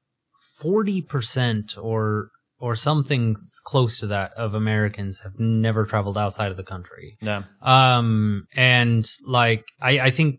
[0.63, 2.31] forty percent or
[2.63, 7.17] or something close to that of Americans have never traveled outside of the country.
[7.21, 10.39] yeah, Um, and like, I, I think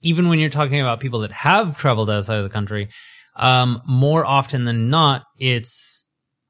[0.00, 2.88] even when you're talking about people that have traveled outside of the country,
[3.36, 6.08] um, more often than not, it's,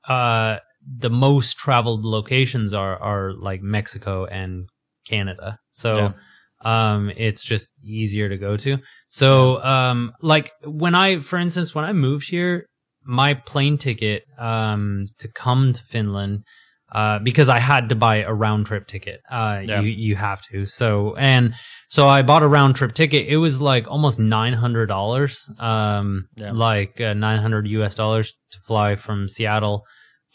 [0.08, 4.68] uh, the most traveled locations are, are like Mexico and
[5.04, 5.58] Canada.
[5.72, 6.14] So,
[6.60, 8.78] um, it's just easier to go to.
[9.08, 12.66] So, um, like when I, for instance, when I moved here,
[13.06, 16.44] my plane ticket, um, to come to Finland,
[16.92, 19.20] uh, because I had to buy a round trip ticket.
[19.30, 19.80] Uh, Yeah.
[19.80, 20.66] you, you have to.
[20.66, 21.54] So, and
[21.88, 23.26] so I bought a round trip ticket.
[23.28, 26.52] It was like almost $900, um, Yeah.
[26.52, 29.84] like uh, 900 US dollars to fly from Seattle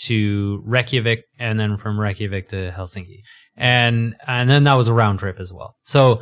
[0.05, 3.21] to Reykjavik and then from Reykjavik to Helsinki.
[3.55, 5.75] And, and then that was a round trip as well.
[5.83, 6.21] So,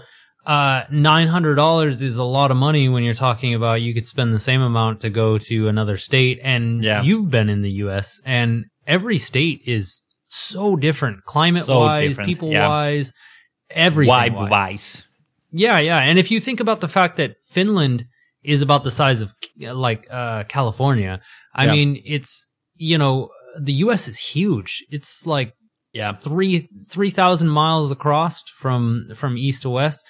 [0.49, 4.39] uh, $900 is a lot of money when you're talking about you could spend the
[4.39, 6.39] same amount to go to another state.
[6.43, 7.03] And Yeah.
[7.03, 12.51] you've been in the US and every state is so different climate wise, different, people
[12.51, 12.67] yeah.
[12.67, 13.13] wise,
[13.69, 14.13] everything.
[14.13, 14.49] vibe wise.
[14.51, 15.05] wise.
[15.51, 15.99] Yeah, yeah.
[15.99, 18.05] And if you think about the fact that Finland
[18.43, 21.21] is about the size of like uh, California,
[21.53, 21.71] I Yeah.
[21.73, 24.07] mean, it's you know the U.S.
[24.07, 24.71] is huge.
[24.89, 25.53] It's like
[25.93, 30.03] Yeah, three three thousand miles across from from east to west.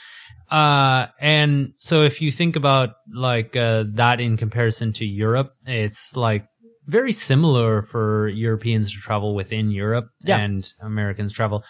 [0.52, 6.16] Uh, and so if you think about like uh, that in comparison to Europe, it's
[6.16, 6.46] like
[6.88, 10.38] very similar for Europeans to travel within Europe Yeah.
[10.40, 11.64] and Americans travel,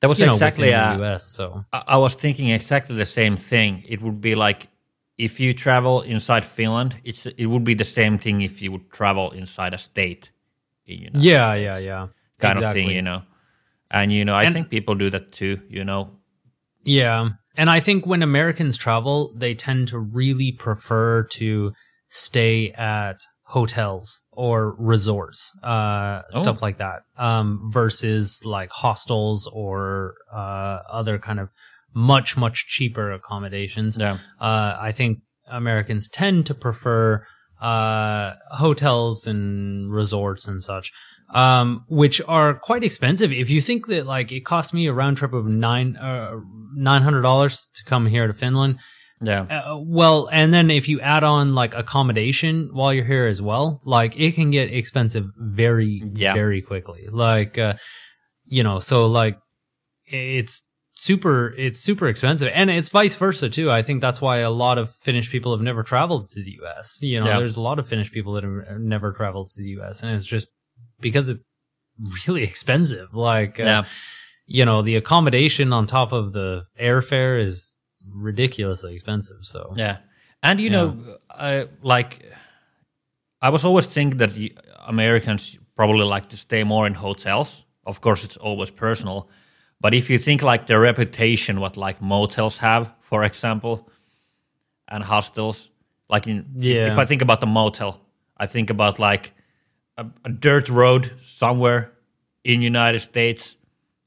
[0.00, 0.72] that was you know, exactly.
[0.72, 1.24] Uh, the U.S.
[1.36, 3.82] So I I was thinking exactly the same thing.
[3.86, 4.68] It would be like
[5.18, 8.90] if you travel inside Finland, it's it would be the same thing if you would
[8.90, 10.32] travel inside a state.
[10.86, 11.62] In United yeah, States.
[11.64, 13.22] yeah, yeah, kind of thing, you know.
[13.90, 15.60] And you know, I And- think people do that too.
[15.68, 16.08] You know,
[16.84, 17.28] Yeah.
[17.56, 21.72] And I think when Americans travel, they tend to really prefer to
[22.08, 26.38] stay at hotels or resorts, uh, Oh.
[26.40, 31.50] stuff like that, um, versus like hostels or, uh, other kind of
[31.94, 33.98] much, much cheaper accommodations.
[33.98, 35.18] yeah, Uh, I think
[35.50, 37.26] Americans tend to prefer
[37.60, 40.90] uh, hotels and resorts and such,
[41.32, 43.32] um, which are quite expensive.
[43.32, 46.36] If you think that like it cost me a round trip of nine uh,
[46.74, 48.78] nine hundred dollars to come here to Finland,
[49.24, 53.40] yeah, uh, well, and then if you add on like accommodation while you're here as
[53.40, 56.34] well, like it can get expensive very, Yeah.
[56.34, 57.06] very quickly.
[57.10, 57.74] Like, uh,
[58.46, 59.38] you know, so like
[60.06, 63.70] it's super, it's super expensive, and it's vice versa too.
[63.70, 66.98] I think that's why a lot of Finnish people have never traveled to the U.S.
[67.02, 67.38] You know, Yeah.
[67.38, 70.02] there's a lot of Finnish people that have never traveled to the U.S.
[70.02, 70.50] and it's just
[71.02, 71.52] because it's
[72.26, 73.14] really expensive.
[73.14, 73.82] Like, uh,
[74.46, 77.76] you know, the accommodation on top of the airfare is
[78.08, 79.40] ridiculously expensive.
[79.42, 79.98] So Yeah,
[80.42, 80.96] and you know,
[81.30, 82.24] I like.
[83.42, 84.32] I was always thinking that
[84.86, 87.64] Americans probably like to stay more in hotels.
[87.84, 89.28] Of course, it's always personal,
[89.80, 93.90] but if you think like the reputation, what like motels have, for example,
[94.86, 95.70] and hostels,
[96.08, 96.86] like in Yeah.
[96.86, 98.00] if I think about the motel,
[98.36, 99.32] I think about like
[99.96, 101.92] a, a dirt road somewhere
[102.44, 103.56] in United States.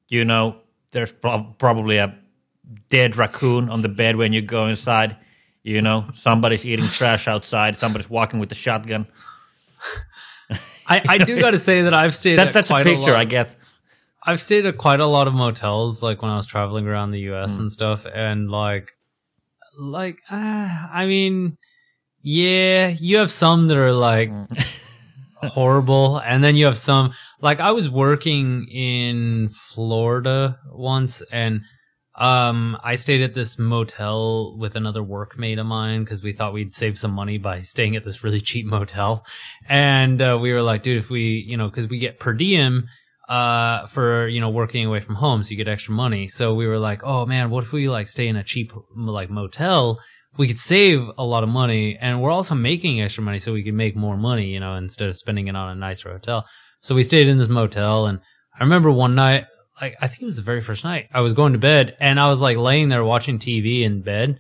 [0.08, 0.58] You know,
[0.92, 2.18] there's prob probably a
[2.90, 5.18] dead raccoon on the bed when you go inside.
[5.64, 7.76] You know, somebody's eating trash outside.
[7.76, 9.08] Somebody's walking with a shotgun.
[10.88, 12.36] I, I do got to say that I've stayed.
[12.36, 13.56] That's at that's a picture lot, I get.
[14.24, 17.20] I've stayed at quite a lot of motels, like when I was traveling around the
[17.22, 17.56] U.S.
[17.56, 17.64] Hmm.
[17.64, 18.92] and stuff, and like,
[19.78, 21.58] like, uh, I mean,
[22.22, 24.44] yeah, you have some that are like Hmm.
[25.46, 31.62] horrible, and then you have some like I was working in Florida once, and
[32.16, 36.74] um, I stayed at this motel with another workmate of mine because we thought we'd
[36.74, 39.26] save some money by staying at this really cheap motel,
[39.68, 42.88] and uh, we were like, dude, if we, you know, because we get per diem
[43.28, 46.28] uh, for you know working away from home, so you get extra money.
[46.28, 49.30] So we were like, oh man, what if we like stay in a cheap like
[49.30, 50.00] motel?
[50.38, 53.64] We could save a lot of money, and we're also making extra money, so we
[53.64, 56.46] could make more money, you know, instead of spending it on a nicer hotel.
[56.82, 58.20] So we stayed in this motel, and
[58.60, 59.46] I remember one night,
[59.82, 62.20] like I think it was the very first night, I was going to bed, and
[62.20, 64.40] I was like laying there watching TV in bed,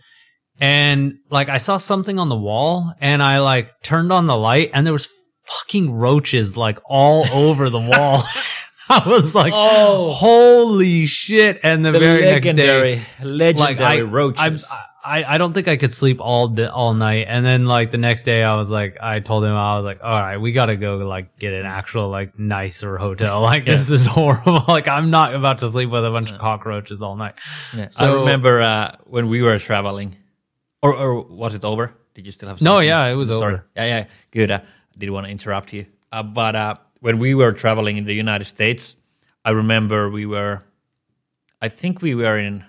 [0.59, 4.71] and like I saw something on the wall, and I like turned on the light,
[4.73, 5.07] and there was
[5.45, 8.21] fucking roaches like all over the wall.
[8.89, 10.11] I was like, Oh.
[10.11, 11.59] holy shit!
[11.63, 14.67] And the, The very next legendary, day, legendary like I, roaches.
[14.71, 17.27] I, I, I don't think I could sleep all all night.
[17.29, 19.99] And then like the next day, I was like, I told him I was like,
[20.03, 23.41] all right, we got to go like get an actual like nicer hotel.
[23.45, 24.63] Like this is horrible.
[24.67, 27.35] like I'm not about to sleep with a bunch of cockroaches all night.
[27.75, 27.89] Yeah.
[27.99, 30.15] I remember uh, when we were traveling,
[30.81, 31.93] or, or was it over?
[32.15, 32.61] Did you still have?
[32.61, 33.65] No, yeah, it was over.
[33.75, 34.49] Yeah, yeah, good.
[34.49, 34.59] Uh,
[34.97, 38.45] didn't want to interrupt you, uh, but uh, when we were traveling in the United
[38.45, 38.95] States,
[39.43, 40.63] I remember we were,
[41.61, 42.63] I think we were in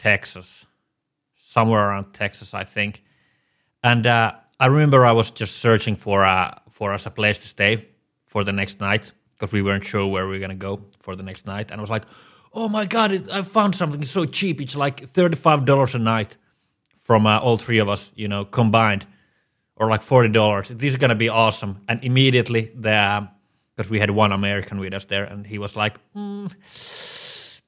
[0.00, 0.64] Texas,
[1.36, 3.02] somewhere around Texas, I think,
[3.84, 7.48] and uh, I remember I was just searching for uh, for us a place to
[7.48, 7.86] stay
[8.24, 11.22] for the next night because we weren't sure where we were gonna go for the
[11.22, 12.04] next night, and I was like,
[12.54, 14.60] "Oh my god, it, I found something so cheap!
[14.60, 16.38] It's like thirty five dollars a night
[16.96, 19.04] from uh, all three of us, you know, combined,
[19.76, 20.68] or like forty dollars.
[20.68, 23.28] This is gonna be awesome!" And immediately the
[23.76, 26.46] because we had one American with us there, and he was like, "Hmm,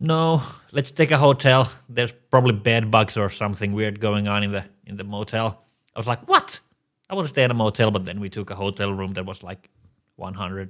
[0.02, 1.70] "No, let's take a hotel.
[1.88, 5.98] There's probably bed bugs or something weird going on in the in the motel." I
[5.98, 6.60] was like, "What?
[7.08, 9.24] I want to stay in a motel." But then we took a hotel room that
[9.26, 9.70] was like
[10.16, 10.68] one hundred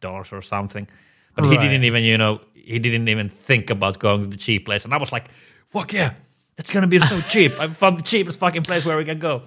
[0.00, 0.88] dollars or something.
[1.36, 4.64] But he didn't even, you know, he didn't even think about going to the cheap
[4.66, 4.84] place.
[4.84, 5.30] And I was like,
[5.70, 6.14] "Fuck yeah,
[6.56, 7.52] that's gonna be so cheap!
[7.60, 9.42] I found the cheapest fucking place where we can go."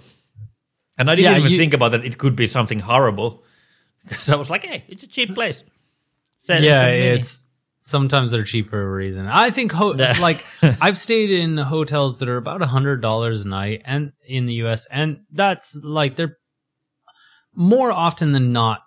[0.97, 3.43] And I didn't Yeah, even you- think about that it could be something horrible.
[4.07, 5.63] Because I was like, "Hey, it's a cheap place."
[6.39, 7.45] So- yeah, it's
[7.83, 9.27] sometimes they're cheap for a reason.
[9.27, 9.89] I think ho-
[10.21, 10.43] like
[10.81, 14.53] I've stayed in hotels that are about a hundred dollars a night, and in the
[14.55, 16.37] U.S., and that's like they're
[17.55, 18.81] more often than not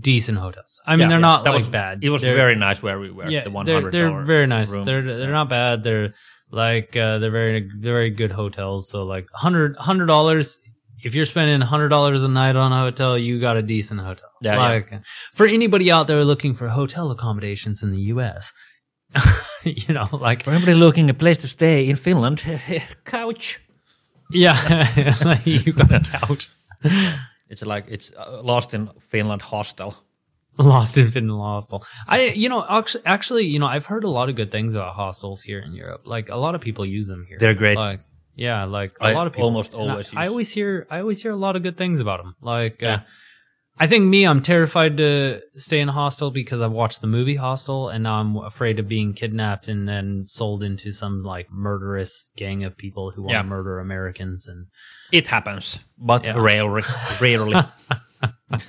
[0.00, 0.80] decent hotels.
[0.86, 1.98] I mean, Yeah, they're yeah, not that like was bad.
[2.02, 3.28] It was They're- very nice where we were.
[3.28, 4.70] yeah, the one they're, they're very nice.
[4.72, 4.84] room.
[4.84, 5.26] They're they're Yeah.
[5.30, 5.82] not bad.
[5.82, 6.14] They're
[6.50, 8.88] like uh, they're very they're very good hotels.
[8.88, 10.58] So like hundred hundred dollars.
[11.04, 14.30] If you're spending hundred dollars a night on a hotel, you got a decent hotel.
[14.40, 15.00] Yeah, yeah.
[15.32, 18.52] for anybody out there looking for hotel accommodations in the U.S.,
[19.64, 22.42] you know, like For anybody looking a place to stay in Finland,
[23.04, 23.60] couch.
[24.30, 26.48] yeah, like, you got a couch.
[27.50, 29.94] It's like it's uh, lost in Finland hostel.
[30.56, 31.84] Lost in Finland hostel.
[32.08, 34.94] I, you know, actually, actually, you know, I've heard a lot of good things about
[34.94, 36.02] hostels here in Europe.
[36.06, 37.38] Like a lot of people use them here.
[37.38, 37.76] They're great.
[37.76, 38.00] Like,
[38.36, 39.46] yeah, like a I lot of people.
[39.48, 42.00] almost and I- always I, always hear, I always hear a lot of good things
[42.00, 42.34] about them.
[42.40, 42.94] Like, Yeah.
[42.94, 43.00] uh,
[43.76, 47.34] I think me, I'm terrified to stay in a hostel because I've watched the movie
[47.34, 52.30] Hostel, and now I'm afraid of being kidnapped and then sold into some like murderous
[52.36, 53.42] gang of people who want Yeah.
[53.42, 54.66] to murder Americans and.
[55.10, 56.34] It happens, but Yeah.
[56.38, 56.82] rarely.
[57.20, 57.60] rarely.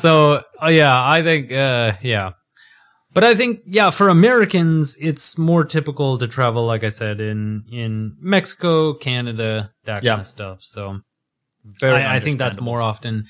[0.00, 2.32] so uh, yeah, I think uh, yeah,
[3.16, 7.64] but I think yeah, for Americans, it's more typical to travel, like I said, in
[7.72, 10.12] in Mexico, Canada, that Yeah.
[10.12, 10.58] kind of stuff.
[10.62, 11.00] So
[11.64, 13.24] Very I, I think that's more often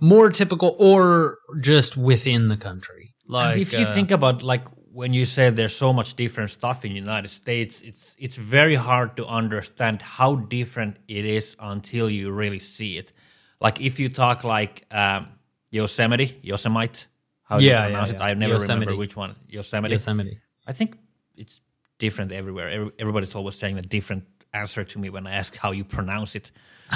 [0.00, 3.14] more typical, or just within the country.
[3.26, 6.50] Like and if you uh, think about like when you say there's so much different
[6.50, 11.56] stuff in the United States, it's it's very hard to understand how different it is
[11.58, 13.12] until you really see it.
[13.60, 15.28] Like if you talk like um,
[15.70, 17.06] Yosemite, Yosemite,
[17.52, 18.20] how Yeah, you yeah, pronounce it?
[18.20, 18.98] I never remember Yosemite.
[18.98, 19.36] which one.
[19.48, 19.94] Yosemite.
[19.94, 20.98] Yosemite, I think
[21.36, 21.60] it's
[21.98, 22.90] different everywhere.
[22.98, 26.50] Everybody's always saying a different answer to me when I ask how you pronounce it.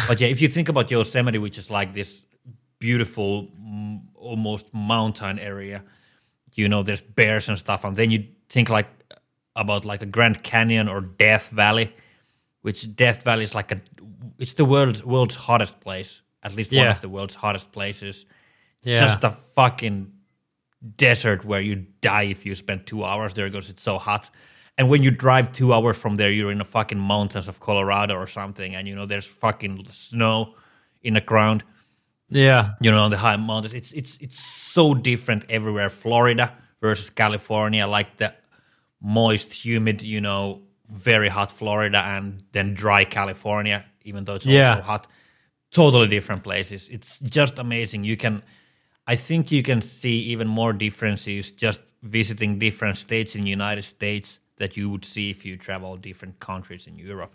[0.08, 2.24] But yeah, if you think about Yosemite, which is like this
[2.78, 3.48] beautiful,
[4.14, 5.84] almost mountain area,
[6.54, 8.88] you know, there's bears and stuff, and then you think like
[9.54, 11.94] about like a Grand Canyon or Death Valley,
[12.62, 13.80] which Death Valley is like a,
[14.38, 18.26] it's the world's world's hottest place, at least one of the world's hottest places
[18.86, 20.12] yeah, just a fucking
[20.96, 24.30] desert where you die if you spend two hours there because it's so hot.
[24.78, 28.14] And when you drive two hours from there, you're in the fucking mountains of Colorado
[28.14, 30.54] or something, and you know there's fucking snow
[31.02, 31.64] in the ground.
[32.28, 35.88] yeah, You know, on the high mountains, it's it's it's so different everywhere.
[35.90, 38.34] Florida versus California, like the
[39.00, 44.70] moist, humid, you know, very hot Florida, and then dry California, even though it's Yeah.
[44.74, 45.06] also hot.
[45.70, 46.88] Totally different places.
[46.88, 48.04] It's just amazing.
[48.04, 48.42] You can,
[49.06, 53.82] I think, you can see even more differences just visiting different states in the United
[53.84, 57.32] States that you would see if you travel different countries in Europe.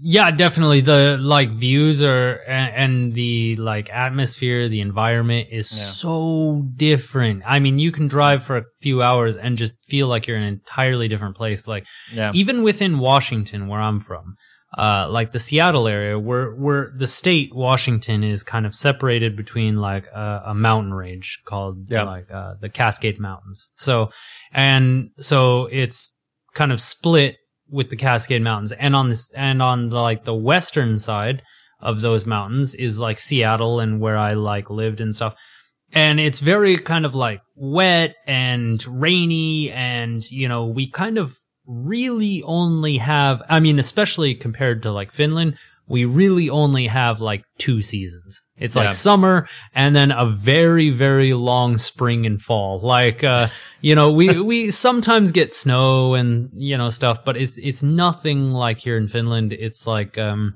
[0.00, 0.80] yeah, definitely.
[0.80, 5.84] The like views are and, and the like atmosphere, the environment is Yeah.
[5.84, 7.42] so different.
[7.46, 10.42] I mean, you can drive for a few hours and just feel like you're in
[10.44, 11.68] an entirely different place.
[11.68, 12.32] Like Yeah.
[12.34, 14.36] even within Washington, where I'm from,
[14.76, 19.76] uh, like the Seattle area, where where the state Washington is kind of separated between
[19.76, 23.68] like a, a mountain range called like uh, the Cascade Mountains.
[23.76, 24.10] So
[24.52, 26.18] and so it's
[26.54, 27.36] kind of split
[27.68, 31.42] with the Cascade Mountains, and on this and on the like the western side
[31.82, 35.34] of those mountains is like Seattle and where I like lived and stuff.
[35.92, 41.36] And it's very kind of like wet and rainy and you know, we kind of
[41.66, 45.56] really only have I mean, especially compared to like Finland,
[45.88, 48.40] we really only have like two seasons.
[48.56, 48.84] It's Yeah.
[48.84, 52.80] like summer and then a very, very long spring and fall.
[52.80, 53.48] Like uh
[53.80, 58.50] you know, we we sometimes get snow and you know stuff, but it's it's nothing
[58.52, 59.52] like here in Finland.
[59.52, 60.54] It's like um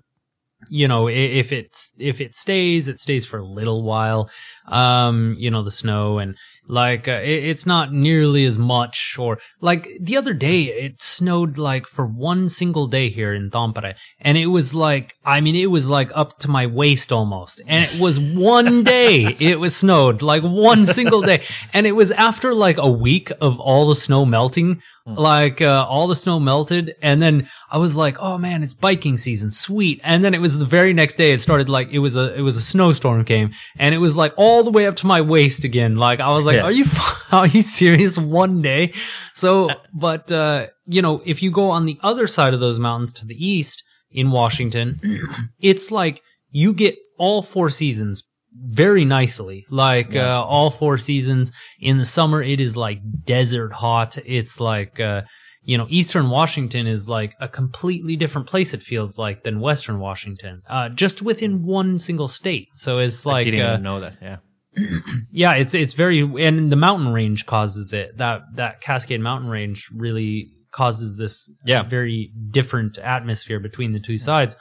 [0.71, 4.29] you know, if it's if it stays, it stays for a little while.
[4.69, 6.35] Um, you know, the snow and
[6.69, 9.17] like uh, it, it's not nearly as much.
[9.19, 13.95] Or like the other day, it snowed like for one single day here in Tampere,
[14.21, 17.91] and it was like I mean, it was like up to my waist almost, and
[17.91, 21.43] it was one day it was snowed like one single day,
[21.73, 26.07] and it was after like a week of all the snow melting like uh, all
[26.09, 29.51] the snow melted and then i was like oh man it's biking season.
[29.53, 30.01] Sweet.
[30.03, 32.41] And then it was the very next day it started like it was a it
[32.41, 35.63] was a snowstorm came and it was like all the way up to my waist
[35.65, 35.97] again.
[35.97, 36.65] Like i was like Yeah.
[36.65, 36.85] are you
[37.33, 38.19] are you serious?
[38.19, 38.93] One day?
[39.35, 43.13] So but uh you know if you go on the other side of those mountains
[43.15, 45.01] to the east in washington
[45.61, 48.23] it's like you get all four seasons
[48.65, 49.65] very nicely.
[49.71, 50.39] Like Yeah.
[50.39, 54.19] uh, all four seasons in the summer, it is like desert hot.
[54.25, 55.23] It's like uh,
[55.63, 58.73] you know, Eastern Washington is like a completely different place.
[58.73, 62.69] It feels like than Western Washington, uh, just within one single state.
[62.75, 64.17] So it's I like didn't uh, even know that.
[64.23, 64.37] Yeah.
[65.31, 68.17] yeah, it's it's very and the mountain range causes it.
[68.19, 71.83] That that Cascade Mountain Range really causes this Yeah.
[71.83, 74.55] very different atmosphere between the two sides.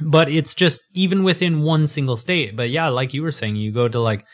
[0.00, 2.56] But it's just even within one single state.
[2.56, 4.24] But yeah, like you were saying, you go to like,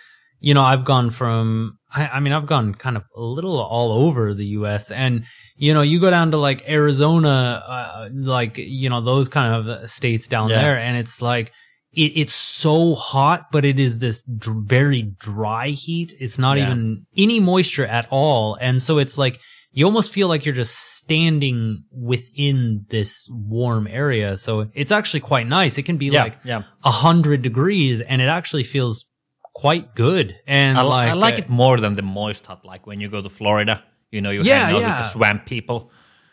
[0.40, 3.92] you know, I've gone from, I, I mean, I've gone kind of a little all
[4.06, 4.90] over the U.S.
[4.90, 5.24] and
[5.56, 9.88] you know, you go down to like Arizona, uh, like you know those kind of
[9.88, 10.60] states down Yeah.
[10.60, 11.52] there, and it's like
[11.92, 16.12] it, it's so hot, but it is this dr- very dry heat.
[16.18, 16.64] It's not Yeah.
[16.66, 18.56] even any moisture at all.
[18.60, 19.38] And so it's like,
[19.76, 24.36] you almost feel like you're just standing within this warm area.
[24.36, 25.78] So it's actually quite nice.
[25.78, 26.22] It can be Yeah.
[26.22, 26.62] like yeah.
[26.84, 29.06] a hundred degrees and it actually feels
[29.54, 30.36] quite good.
[30.46, 32.64] And I, like, I like uh, it more than the moist hot.
[32.64, 34.96] Like when you go to Florida, you know, you Yeah, hang out yeah.
[34.96, 35.90] with the swamp people.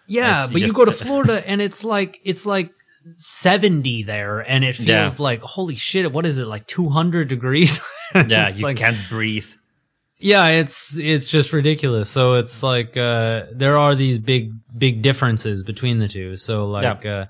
[0.07, 4.63] Yeah, It's but you go to Florida and it's like it's like 70 there and
[4.63, 5.11] it feels Yeah.
[5.17, 6.45] like holy shit, what is it?
[6.45, 7.81] Like 200 degrees?
[8.13, 9.47] Yeah, you like, can't breathe.
[10.21, 12.09] Yeah, it's it's just ridiculous.
[12.09, 16.37] So it's like uh there are these big big differences between the two.
[16.37, 17.25] So like uh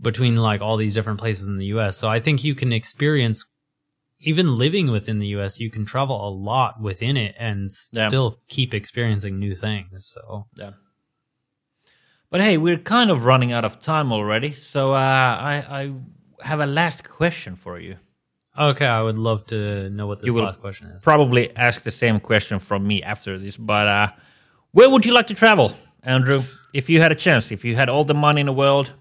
[0.00, 1.96] between like all these different places in the US.
[1.96, 3.44] So I think you can experience
[4.20, 8.08] even living within the US, you can travel a lot within it and Yeah.
[8.08, 10.06] still keep experiencing new things.
[10.06, 10.72] So Yeah.
[12.30, 15.92] But hey, we're kind of running out of time already, so uh, I, I
[16.42, 17.96] have a last question for you.
[18.58, 21.02] Okay, I would love to know what this You last question is.
[21.02, 24.08] Probably ask the same question from me after this, but uh,
[24.72, 25.72] where would you like to travel,
[26.02, 26.42] Andrew?
[26.74, 28.92] If you had a chance, if you had all the money in the world,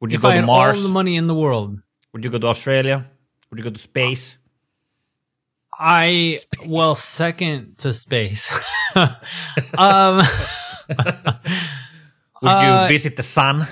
[0.00, 0.78] would you If go I to had Mars?
[0.78, 1.78] all the money in the world,
[2.12, 3.04] would you go to Australia?
[3.50, 4.36] Would you go to space?
[5.78, 8.52] I well second to space.
[9.78, 10.22] um
[12.42, 13.66] Would Uh, you visit the sun?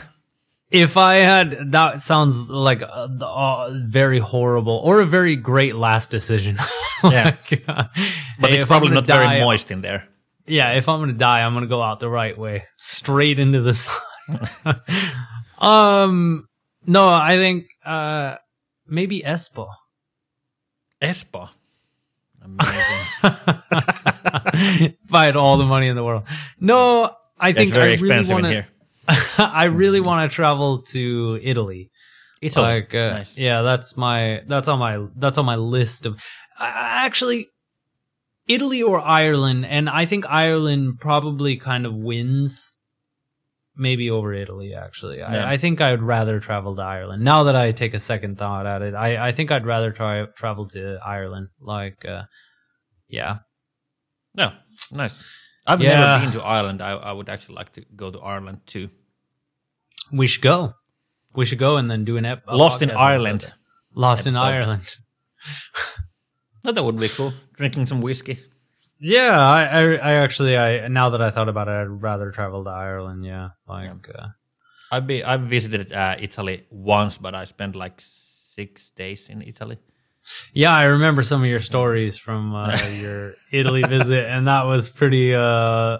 [0.70, 6.10] If I had that sounds like a, a very horrible or a very great last
[6.10, 6.56] decision.
[7.04, 7.24] Yeah.
[7.26, 7.84] Like, uh,
[8.40, 10.08] But hey, it's probably not very moist in there.
[10.48, 13.72] Yeah, if I'm gonna die, I'm gonna go out the right way, straight into the
[13.74, 14.80] sun.
[15.60, 16.48] um,
[16.84, 18.34] no, I think uh
[18.88, 19.68] maybe Espoo.
[21.00, 21.50] Espa.
[22.42, 23.32] Amazing.
[25.04, 26.26] if I had all the money in the world.
[26.58, 28.68] No, I It's think very I expensive really in here.
[29.38, 31.90] I really want to travel to Italy.
[32.42, 32.66] Italy.
[32.66, 33.36] Like, uh, nice.
[33.38, 36.14] yeah, that's my that's on my that's on my list of.
[36.60, 37.48] Uh, actually,
[38.46, 42.76] Italy or Ireland, and I think Ireland probably kind of wins.
[43.80, 45.18] Maybe over Italy, actually.
[45.18, 45.46] Yeah.
[45.46, 47.22] I, I think I would rather travel to Ireland.
[47.22, 50.24] Now that I take a second thought at it, I, I think I'd rather try
[50.34, 51.50] travel to Ireland.
[51.60, 52.24] Like, uh,
[53.08, 53.38] yeah,
[54.34, 54.52] No,
[54.92, 55.22] nice.
[55.68, 55.98] I've Yeah.
[56.00, 56.80] never been to Ireland.
[56.82, 58.88] I, I would actually like to go to Ireland too.
[60.10, 60.74] We should go.
[61.34, 62.42] We should go and then do an ep.
[62.50, 63.42] Lost in Ireland.
[63.44, 63.54] episode.
[63.94, 64.36] Lost in.
[64.36, 64.96] Ireland.
[66.64, 67.32] That would be cool.
[67.54, 68.38] Drinking some whiskey.
[69.00, 72.64] Yeah, I, I, I actually, I now that I thought about it, I'd rather travel
[72.64, 73.24] to Ireland.
[73.24, 74.28] Yeah, like, uh,
[74.90, 79.78] I've be I've visited uh, Italy once, but I spent like six days in Italy.
[80.52, 84.88] Yeah, I remember some of your stories from uh, your Italy visit, and that was
[84.88, 85.34] pretty.
[85.34, 85.98] uh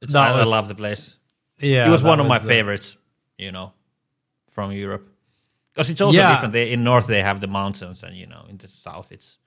[0.00, 1.16] That I, was- I love the place.
[1.60, 2.98] Yeah, it was one of my uh, favorites,
[3.38, 3.72] you know,
[4.50, 5.08] from Europe.
[5.72, 6.32] Because it's also Yeah.
[6.32, 6.52] different.
[6.52, 9.38] They, in north they have the mountains, and you know, in the south it's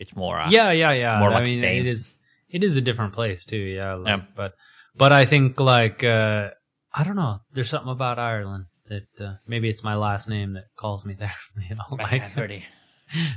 [0.00, 0.38] it's more.
[0.38, 1.18] Uh, yeah, yeah, yeah.
[1.18, 1.86] more I like mean, Spain.
[1.86, 2.14] it is
[2.48, 3.56] it is a different place too.
[3.78, 4.24] Yeah, like, Yeah.
[4.36, 4.52] but
[4.96, 6.50] but I think like uh
[6.94, 7.40] I don't know.
[7.52, 11.36] There's something about Ireland that uh, maybe it's my last name that calls me there.
[11.68, 12.22] You know, like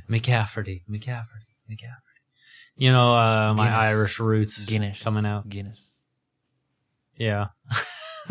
[0.09, 0.83] McCafferty.
[0.89, 2.11] McCafferty, McCafferty.
[2.75, 3.79] You know, uh, my Guinness.
[3.79, 5.47] Irish roots Guinness coming out.
[5.47, 5.91] Guinness.
[7.15, 7.47] Yeah.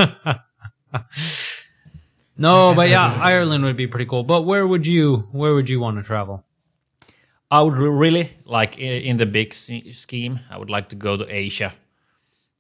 [2.36, 4.24] no, but yeah, Ireland would be pretty cool.
[4.24, 6.44] But where would you where would you want to travel?
[7.50, 10.40] I would really like in the big scheme.
[10.50, 11.72] I would like to go to Asia,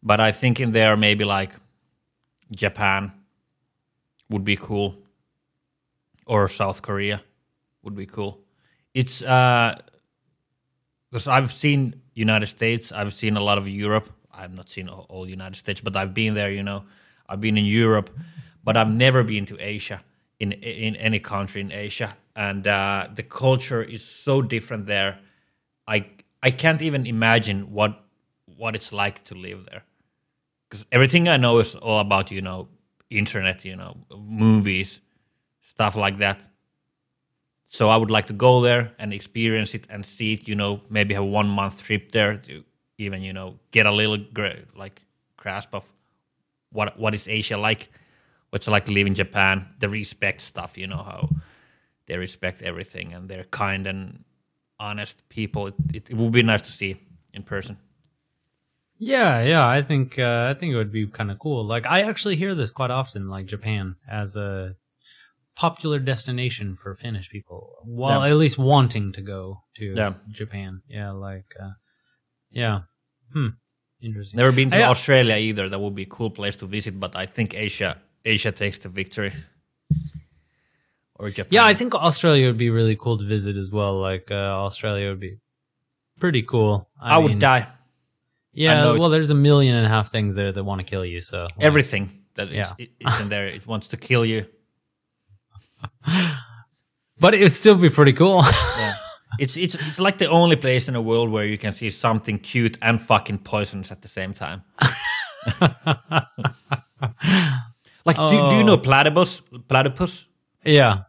[0.02, 1.54] but I think in there maybe like
[2.50, 3.12] Japan
[4.30, 4.96] would be cool,
[6.26, 7.22] or South Korea
[7.82, 8.40] would be cool.
[8.94, 9.76] It's uh
[11.10, 14.10] because I've seen United States, I've seen a lot of Europe.
[14.32, 16.50] I've not seen all, all United States, but I've been there.
[16.50, 16.84] You know,
[17.28, 18.10] I've been in Europe,
[18.62, 20.02] but I've never been to Asia
[20.38, 25.18] in in any country in Asia, and uh, the culture is so different there.
[25.86, 26.06] I
[26.42, 28.02] I can't even imagine what
[28.56, 29.82] what it's like to live there,
[30.68, 32.68] because everything I know is all about you know
[33.10, 35.00] internet, you know movies,
[35.60, 36.40] stuff like that.
[37.72, 40.48] So I would like to go there and experience it and see it.
[40.48, 42.64] You know, maybe have one month trip there to
[42.98, 44.18] even you know get a little
[44.74, 45.00] like
[45.36, 45.84] grasp of
[46.72, 47.88] what what is Asia like,
[48.50, 50.76] what's it like to live in Japan, the respect stuff.
[50.76, 51.30] You know how
[52.06, 54.24] they respect everything and they're kind and
[54.80, 55.68] honest people.
[55.68, 56.96] It, it, it would be nice to see
[57.32, 57.78] in person.
[58.98, 61.64] Yeah, yeah, I think uh, I think it would be kind of cool.
[61.64, 64.74] Like I actually hear this quite often, like Japan as a
[65.56, 67.76] popular destination for Finnish people.
[67.84, 68.30] Well, Yeah.
[68.32, 70.14] at least wanting to go to Yeah.
[70.30, 70.82] Japan.
[70.88, 71.72] Yeah, like uh,
[72.50, 72.80] yeah.
[73.32, 73.48] Hmm.
[74.00, 74.38] Interesting.
[74.38, 74.90] Never been to Yeah.
[74.90, 75.68] Australia either.
[75.68, 78.88] That would be a cool place to visit, but I think Asia Asia takes the
[78.88, 79.32] victory.
[81.16, 81.48] Or Japan.
[81.52, 84.00] Yeah, I think Australia would be really cool to visit as well.
[84.00, 85.36] Like uh, Australia would be
[86.18, 86.88] pretty cool.
[86.98, 87.66] I, would mean, die.
[88.52, 91.20] Yeah, well, there's a million and a half things there that want to kill you.
[91.20, 92.86] So like, Everything that is Yeah.
[93.00, 94.46] it's in there, it wants to kill you.
[97.20, 98.42] But it would still be pretty cool.
[98.78, 98.94] Yeah.
[99.38, 102.38] It's it's it's like the only place in the world where you can see something
[102.40, 104.62] cute and fucking poisonous at the same time.
[108.04, 109.40] like, do, do you know platypus?
[109.68, 110.26] Platypus,
[110.64, 111.02] yeah.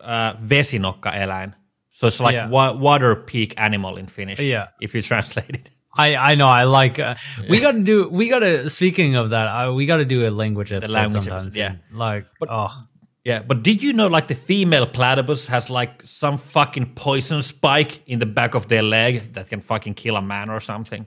[0.00, 1.54] uh, vesinokka-eläin.
[1.90, 2.48] So it's like Yeah.
[2.48, 4.38] wa- water peak animal in Finnish.
[4.40, 4.68] Yeah.
[4.80, 5.70] if you translate it.
[5.98, 7.00] I I know I like.
[7.00, 7.16] Uh,
[7.48, 8.08] we got to do.
[8.08, 8.70] We got to.
[8.70, 11.56] Speaking of that, uh, we got to do a language episode language sometimes.
[11.56, 11.74] episode, yeah.
[11.92, 12.70] Like oh
[13.24, 18.02] Yeah, but did you know like the female platypus has like some fucking poison spike
[18.06, 21.06] in the back of their leg that can fucking kill a man or something?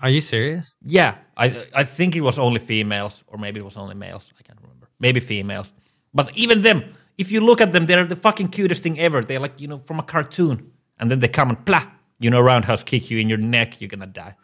[0.00, 0.76] are you serious?
[0.84, 4.32] Yeah, I I think it was only females, or maybe it was only males.
[4.38, 4.88] I can't remember.
[5.00, 5.72] Maybe females.
[6.14, 6.84] But even them,
[7.16, 9.22] if you look at them, they're the fucking cutest thing ever.
[9.22, 11.84] They're like you know from a cartoon, and then they come and plah,
[12.20, 13.80] you know, roundhouse kick you in your neck.
[13.80, 14.36] You're gonna die.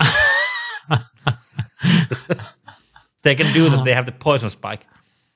[3.22, 3.84] they can do that.
[3.84, 4.86] They have the poison spike.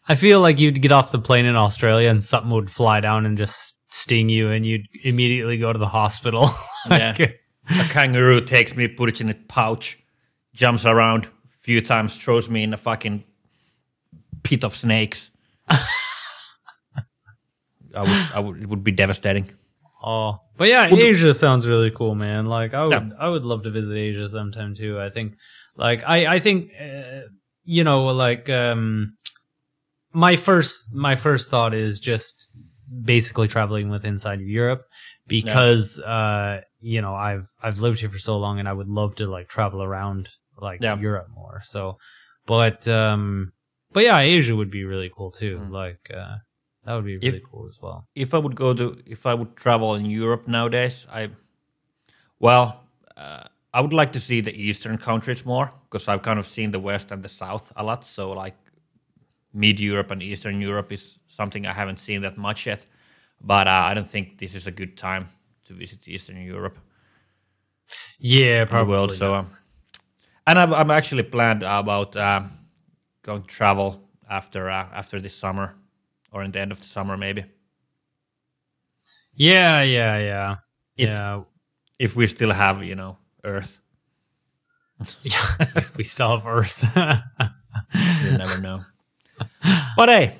[0.08, 3.26] I feel like you'd get off the plane in Australia and something would fly down
[3.26, 6.48] and just sting you, and you'd immediately go to the hospital.
[6.88, 7.28] Like, Yeah.
[7.80, 9.98] A kangaroo takes me, puts it in a pouch,
[10.54, 11.28] jumps around a
[11.60, 13.24] few times, throws me in a fucking
[14.42, 15.30] pit of snakes.
[17.94, 19.50] I would, I would, it would be devastating.
[20.02, 22.46] Oh, but yeah, Asia sounds really cool, man.
[22.46, 23.08] Like I would, Yeah.
[23.18, 24.98] I would love to visit Asia sometime too.
[25.00, 25.36] I think,
[25.76, 27.22] like I, I think, uh,
[27.64, 29.16] you know, like um,
[30.12, 32.48] my first, my first thought is just
[33.04, 34.84] basically traveling with inside of Europe
[35.26, 39.14] because, uh, you know, I've, I've lived here for so long, and I would love
[39.16, 40.98] to like travel around like Yeah.
[40.98, 41.60] Europe more.
[41.64, 41.98] So,
[42.46, 43.52] but, um,
[43.92, 45.60] but yeah, Asia would be really cool too.
[45.68, 46.36] Like, uh,
[46.84, 48.06] that would be really cool as well.
[48.14, 51.30] If I would go to, if I would travel in Europe nowadays, I,
[52.38, 52.84] well,
[53.16, 53.44] uh,
[53.74, 56.80] I would like to see the eastern countries more because I've kind of seen the
[56.80, 58.04] west and the south a lot.
[58.04, 58.56] So like
[59.52, 62.86] mid Europe and Eastern Europe is something I haven't seen that much yet.
[63.40, 65.28] But uh, I don't think this is a good time
[65.64, 66.78] to visit Eastern Europe
[68.18, 68.90] Yeah, probably.
[68.92, 69.12] world.
[69.12, 69.50] So, um,
[70.46, 72.42] and I'm, I'm actually planned about uh,
[73.22, 75.74] going to travel after uh, after this summer,
[76.32, 77.44] or in the end of the summer, maybe.
[79.34, 80.56] Yeah, yeah, yeah.
[80.96, 81.42] If- yeah.
[81.98, 83.80] If we still have, you know, Earth,
[85.22, 85.42] Yeah.
[85.76, 86.84] if we still have Earth.
[88.24, 88.84] you never know.
[89.96, 90.36] But hey,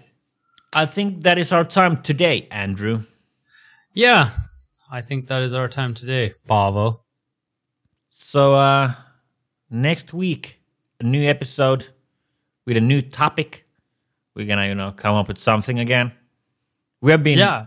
[0.73, 3.03] I think that is our time today, Andrew.
[3.95, 4.31] yeah.
[4.91, 7.01] I think that is our time today, Paavo.
[8.09, 8.93] So uh
[9.71, 10.61] next week,
[11.01, 11.89] a new episode
[12.67, 13.67] with a new topic.
[14.35, 16.13] We're gonna, you know, come up with something again.
[17.03, 17.67] We have been, Yeah.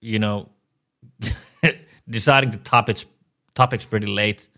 [0.00, 0.50] you know,
[2.08, 3.06] deciding the topics
[3.54, 4.48] topics pretty late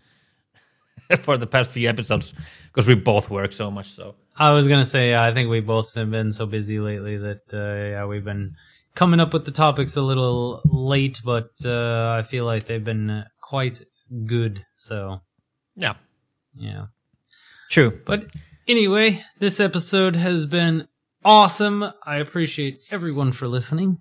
[1.19, 2.33] for the past few episodes
[2.67, 3.87] because we both work so much.
[3.87, 7.53] So I was gonna say, I think we both have been so busy lately that
[7.53, 8.55] uh, yeah, we've been
[8.95, 13.09] coming up with the topics a little late, but uh, I feel like they've been
[13.09, 13.81] uh, quite
[14.25, 14.65] good.
[14.77, 15.19] So
[15.75, 15.95] yeah,
[16.55, 16.85] yeah.
[17.69, 17.99] true.
[18.05, 18.27] But
[18.65, 20.87] anyway, this episode has been
[21.25, 21.91] awesome.
[22.05, 23.97] I appreciate everyone for listening.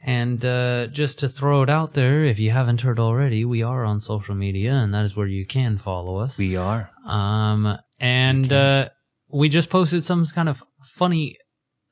[0.00, 3.84] And uh, just to throw it out there, if you haven't heard already, we are
[3.84, 6.38] on social media, and that is where you can follow us.
[6.38, 6.90] We are.
[7.04, 8.90] Um, and uh,
[9.30, 11.36] we just posted some kind of funny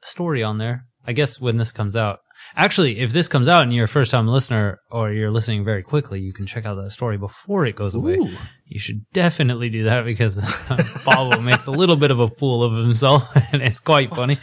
[0.03, 0.87] story on there.
[1.07, 2.21] I guess when this comes out.
[2.55, 5.83] Actually, if this comes out and you're a first time listener or you're listening very
[5.83, 8.17] quickly, you can check out that story before it goes away.
[8.17, 8.37] Ooh.
[8.67, 12.73] You should definitely do that because Paavo makes a little bit of a fool of
[12.73, 14.37] himself and it's quite funny.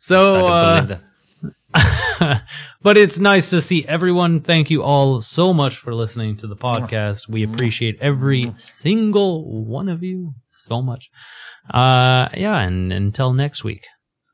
[0.00, 0.98] So, uh,
[2.82, 4.40] but it's nice to see everyone.
[4.40, 7.28] Thank you all so much for listening to the podcast.
[7.28, 11.10] We appreciate every single one of you so much.
[11.70, 13.86] Uh, yeah, and until next week.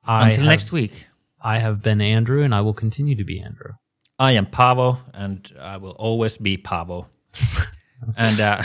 [0.05, 1.07] I Until have- next week.
[1.45, 3.72] I have been Andrew, and I will continue to be Andrew.
[4.18, 7.07] I am Paavo, and I will always be Paavo.
[8.16, 8.62] and uh,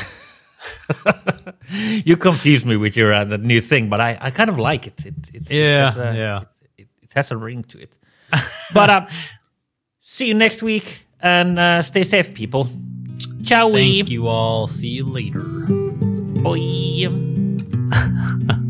[2.06, 4.86] you confuse me with your uh, the new thing, but I, I kind of like
[4.88, 5.06] it.
[5.06, 6.42] It, it, Yeah, it has, uh, yeah.
[6.78, 7.98] It, it has a ring to it.
[8.74, 9.08] but uh,
[10.02, 12.70] see you next week, and uh, stay safe, people.
[13.44, 13.72] Ciao.
[13.72, 14.68] Thank you all.
[14.68, 15.42] See you later.
[16.44, 17.47] Bye.
[17.92, 18.00] 哈
[18.48, 18.67] 哈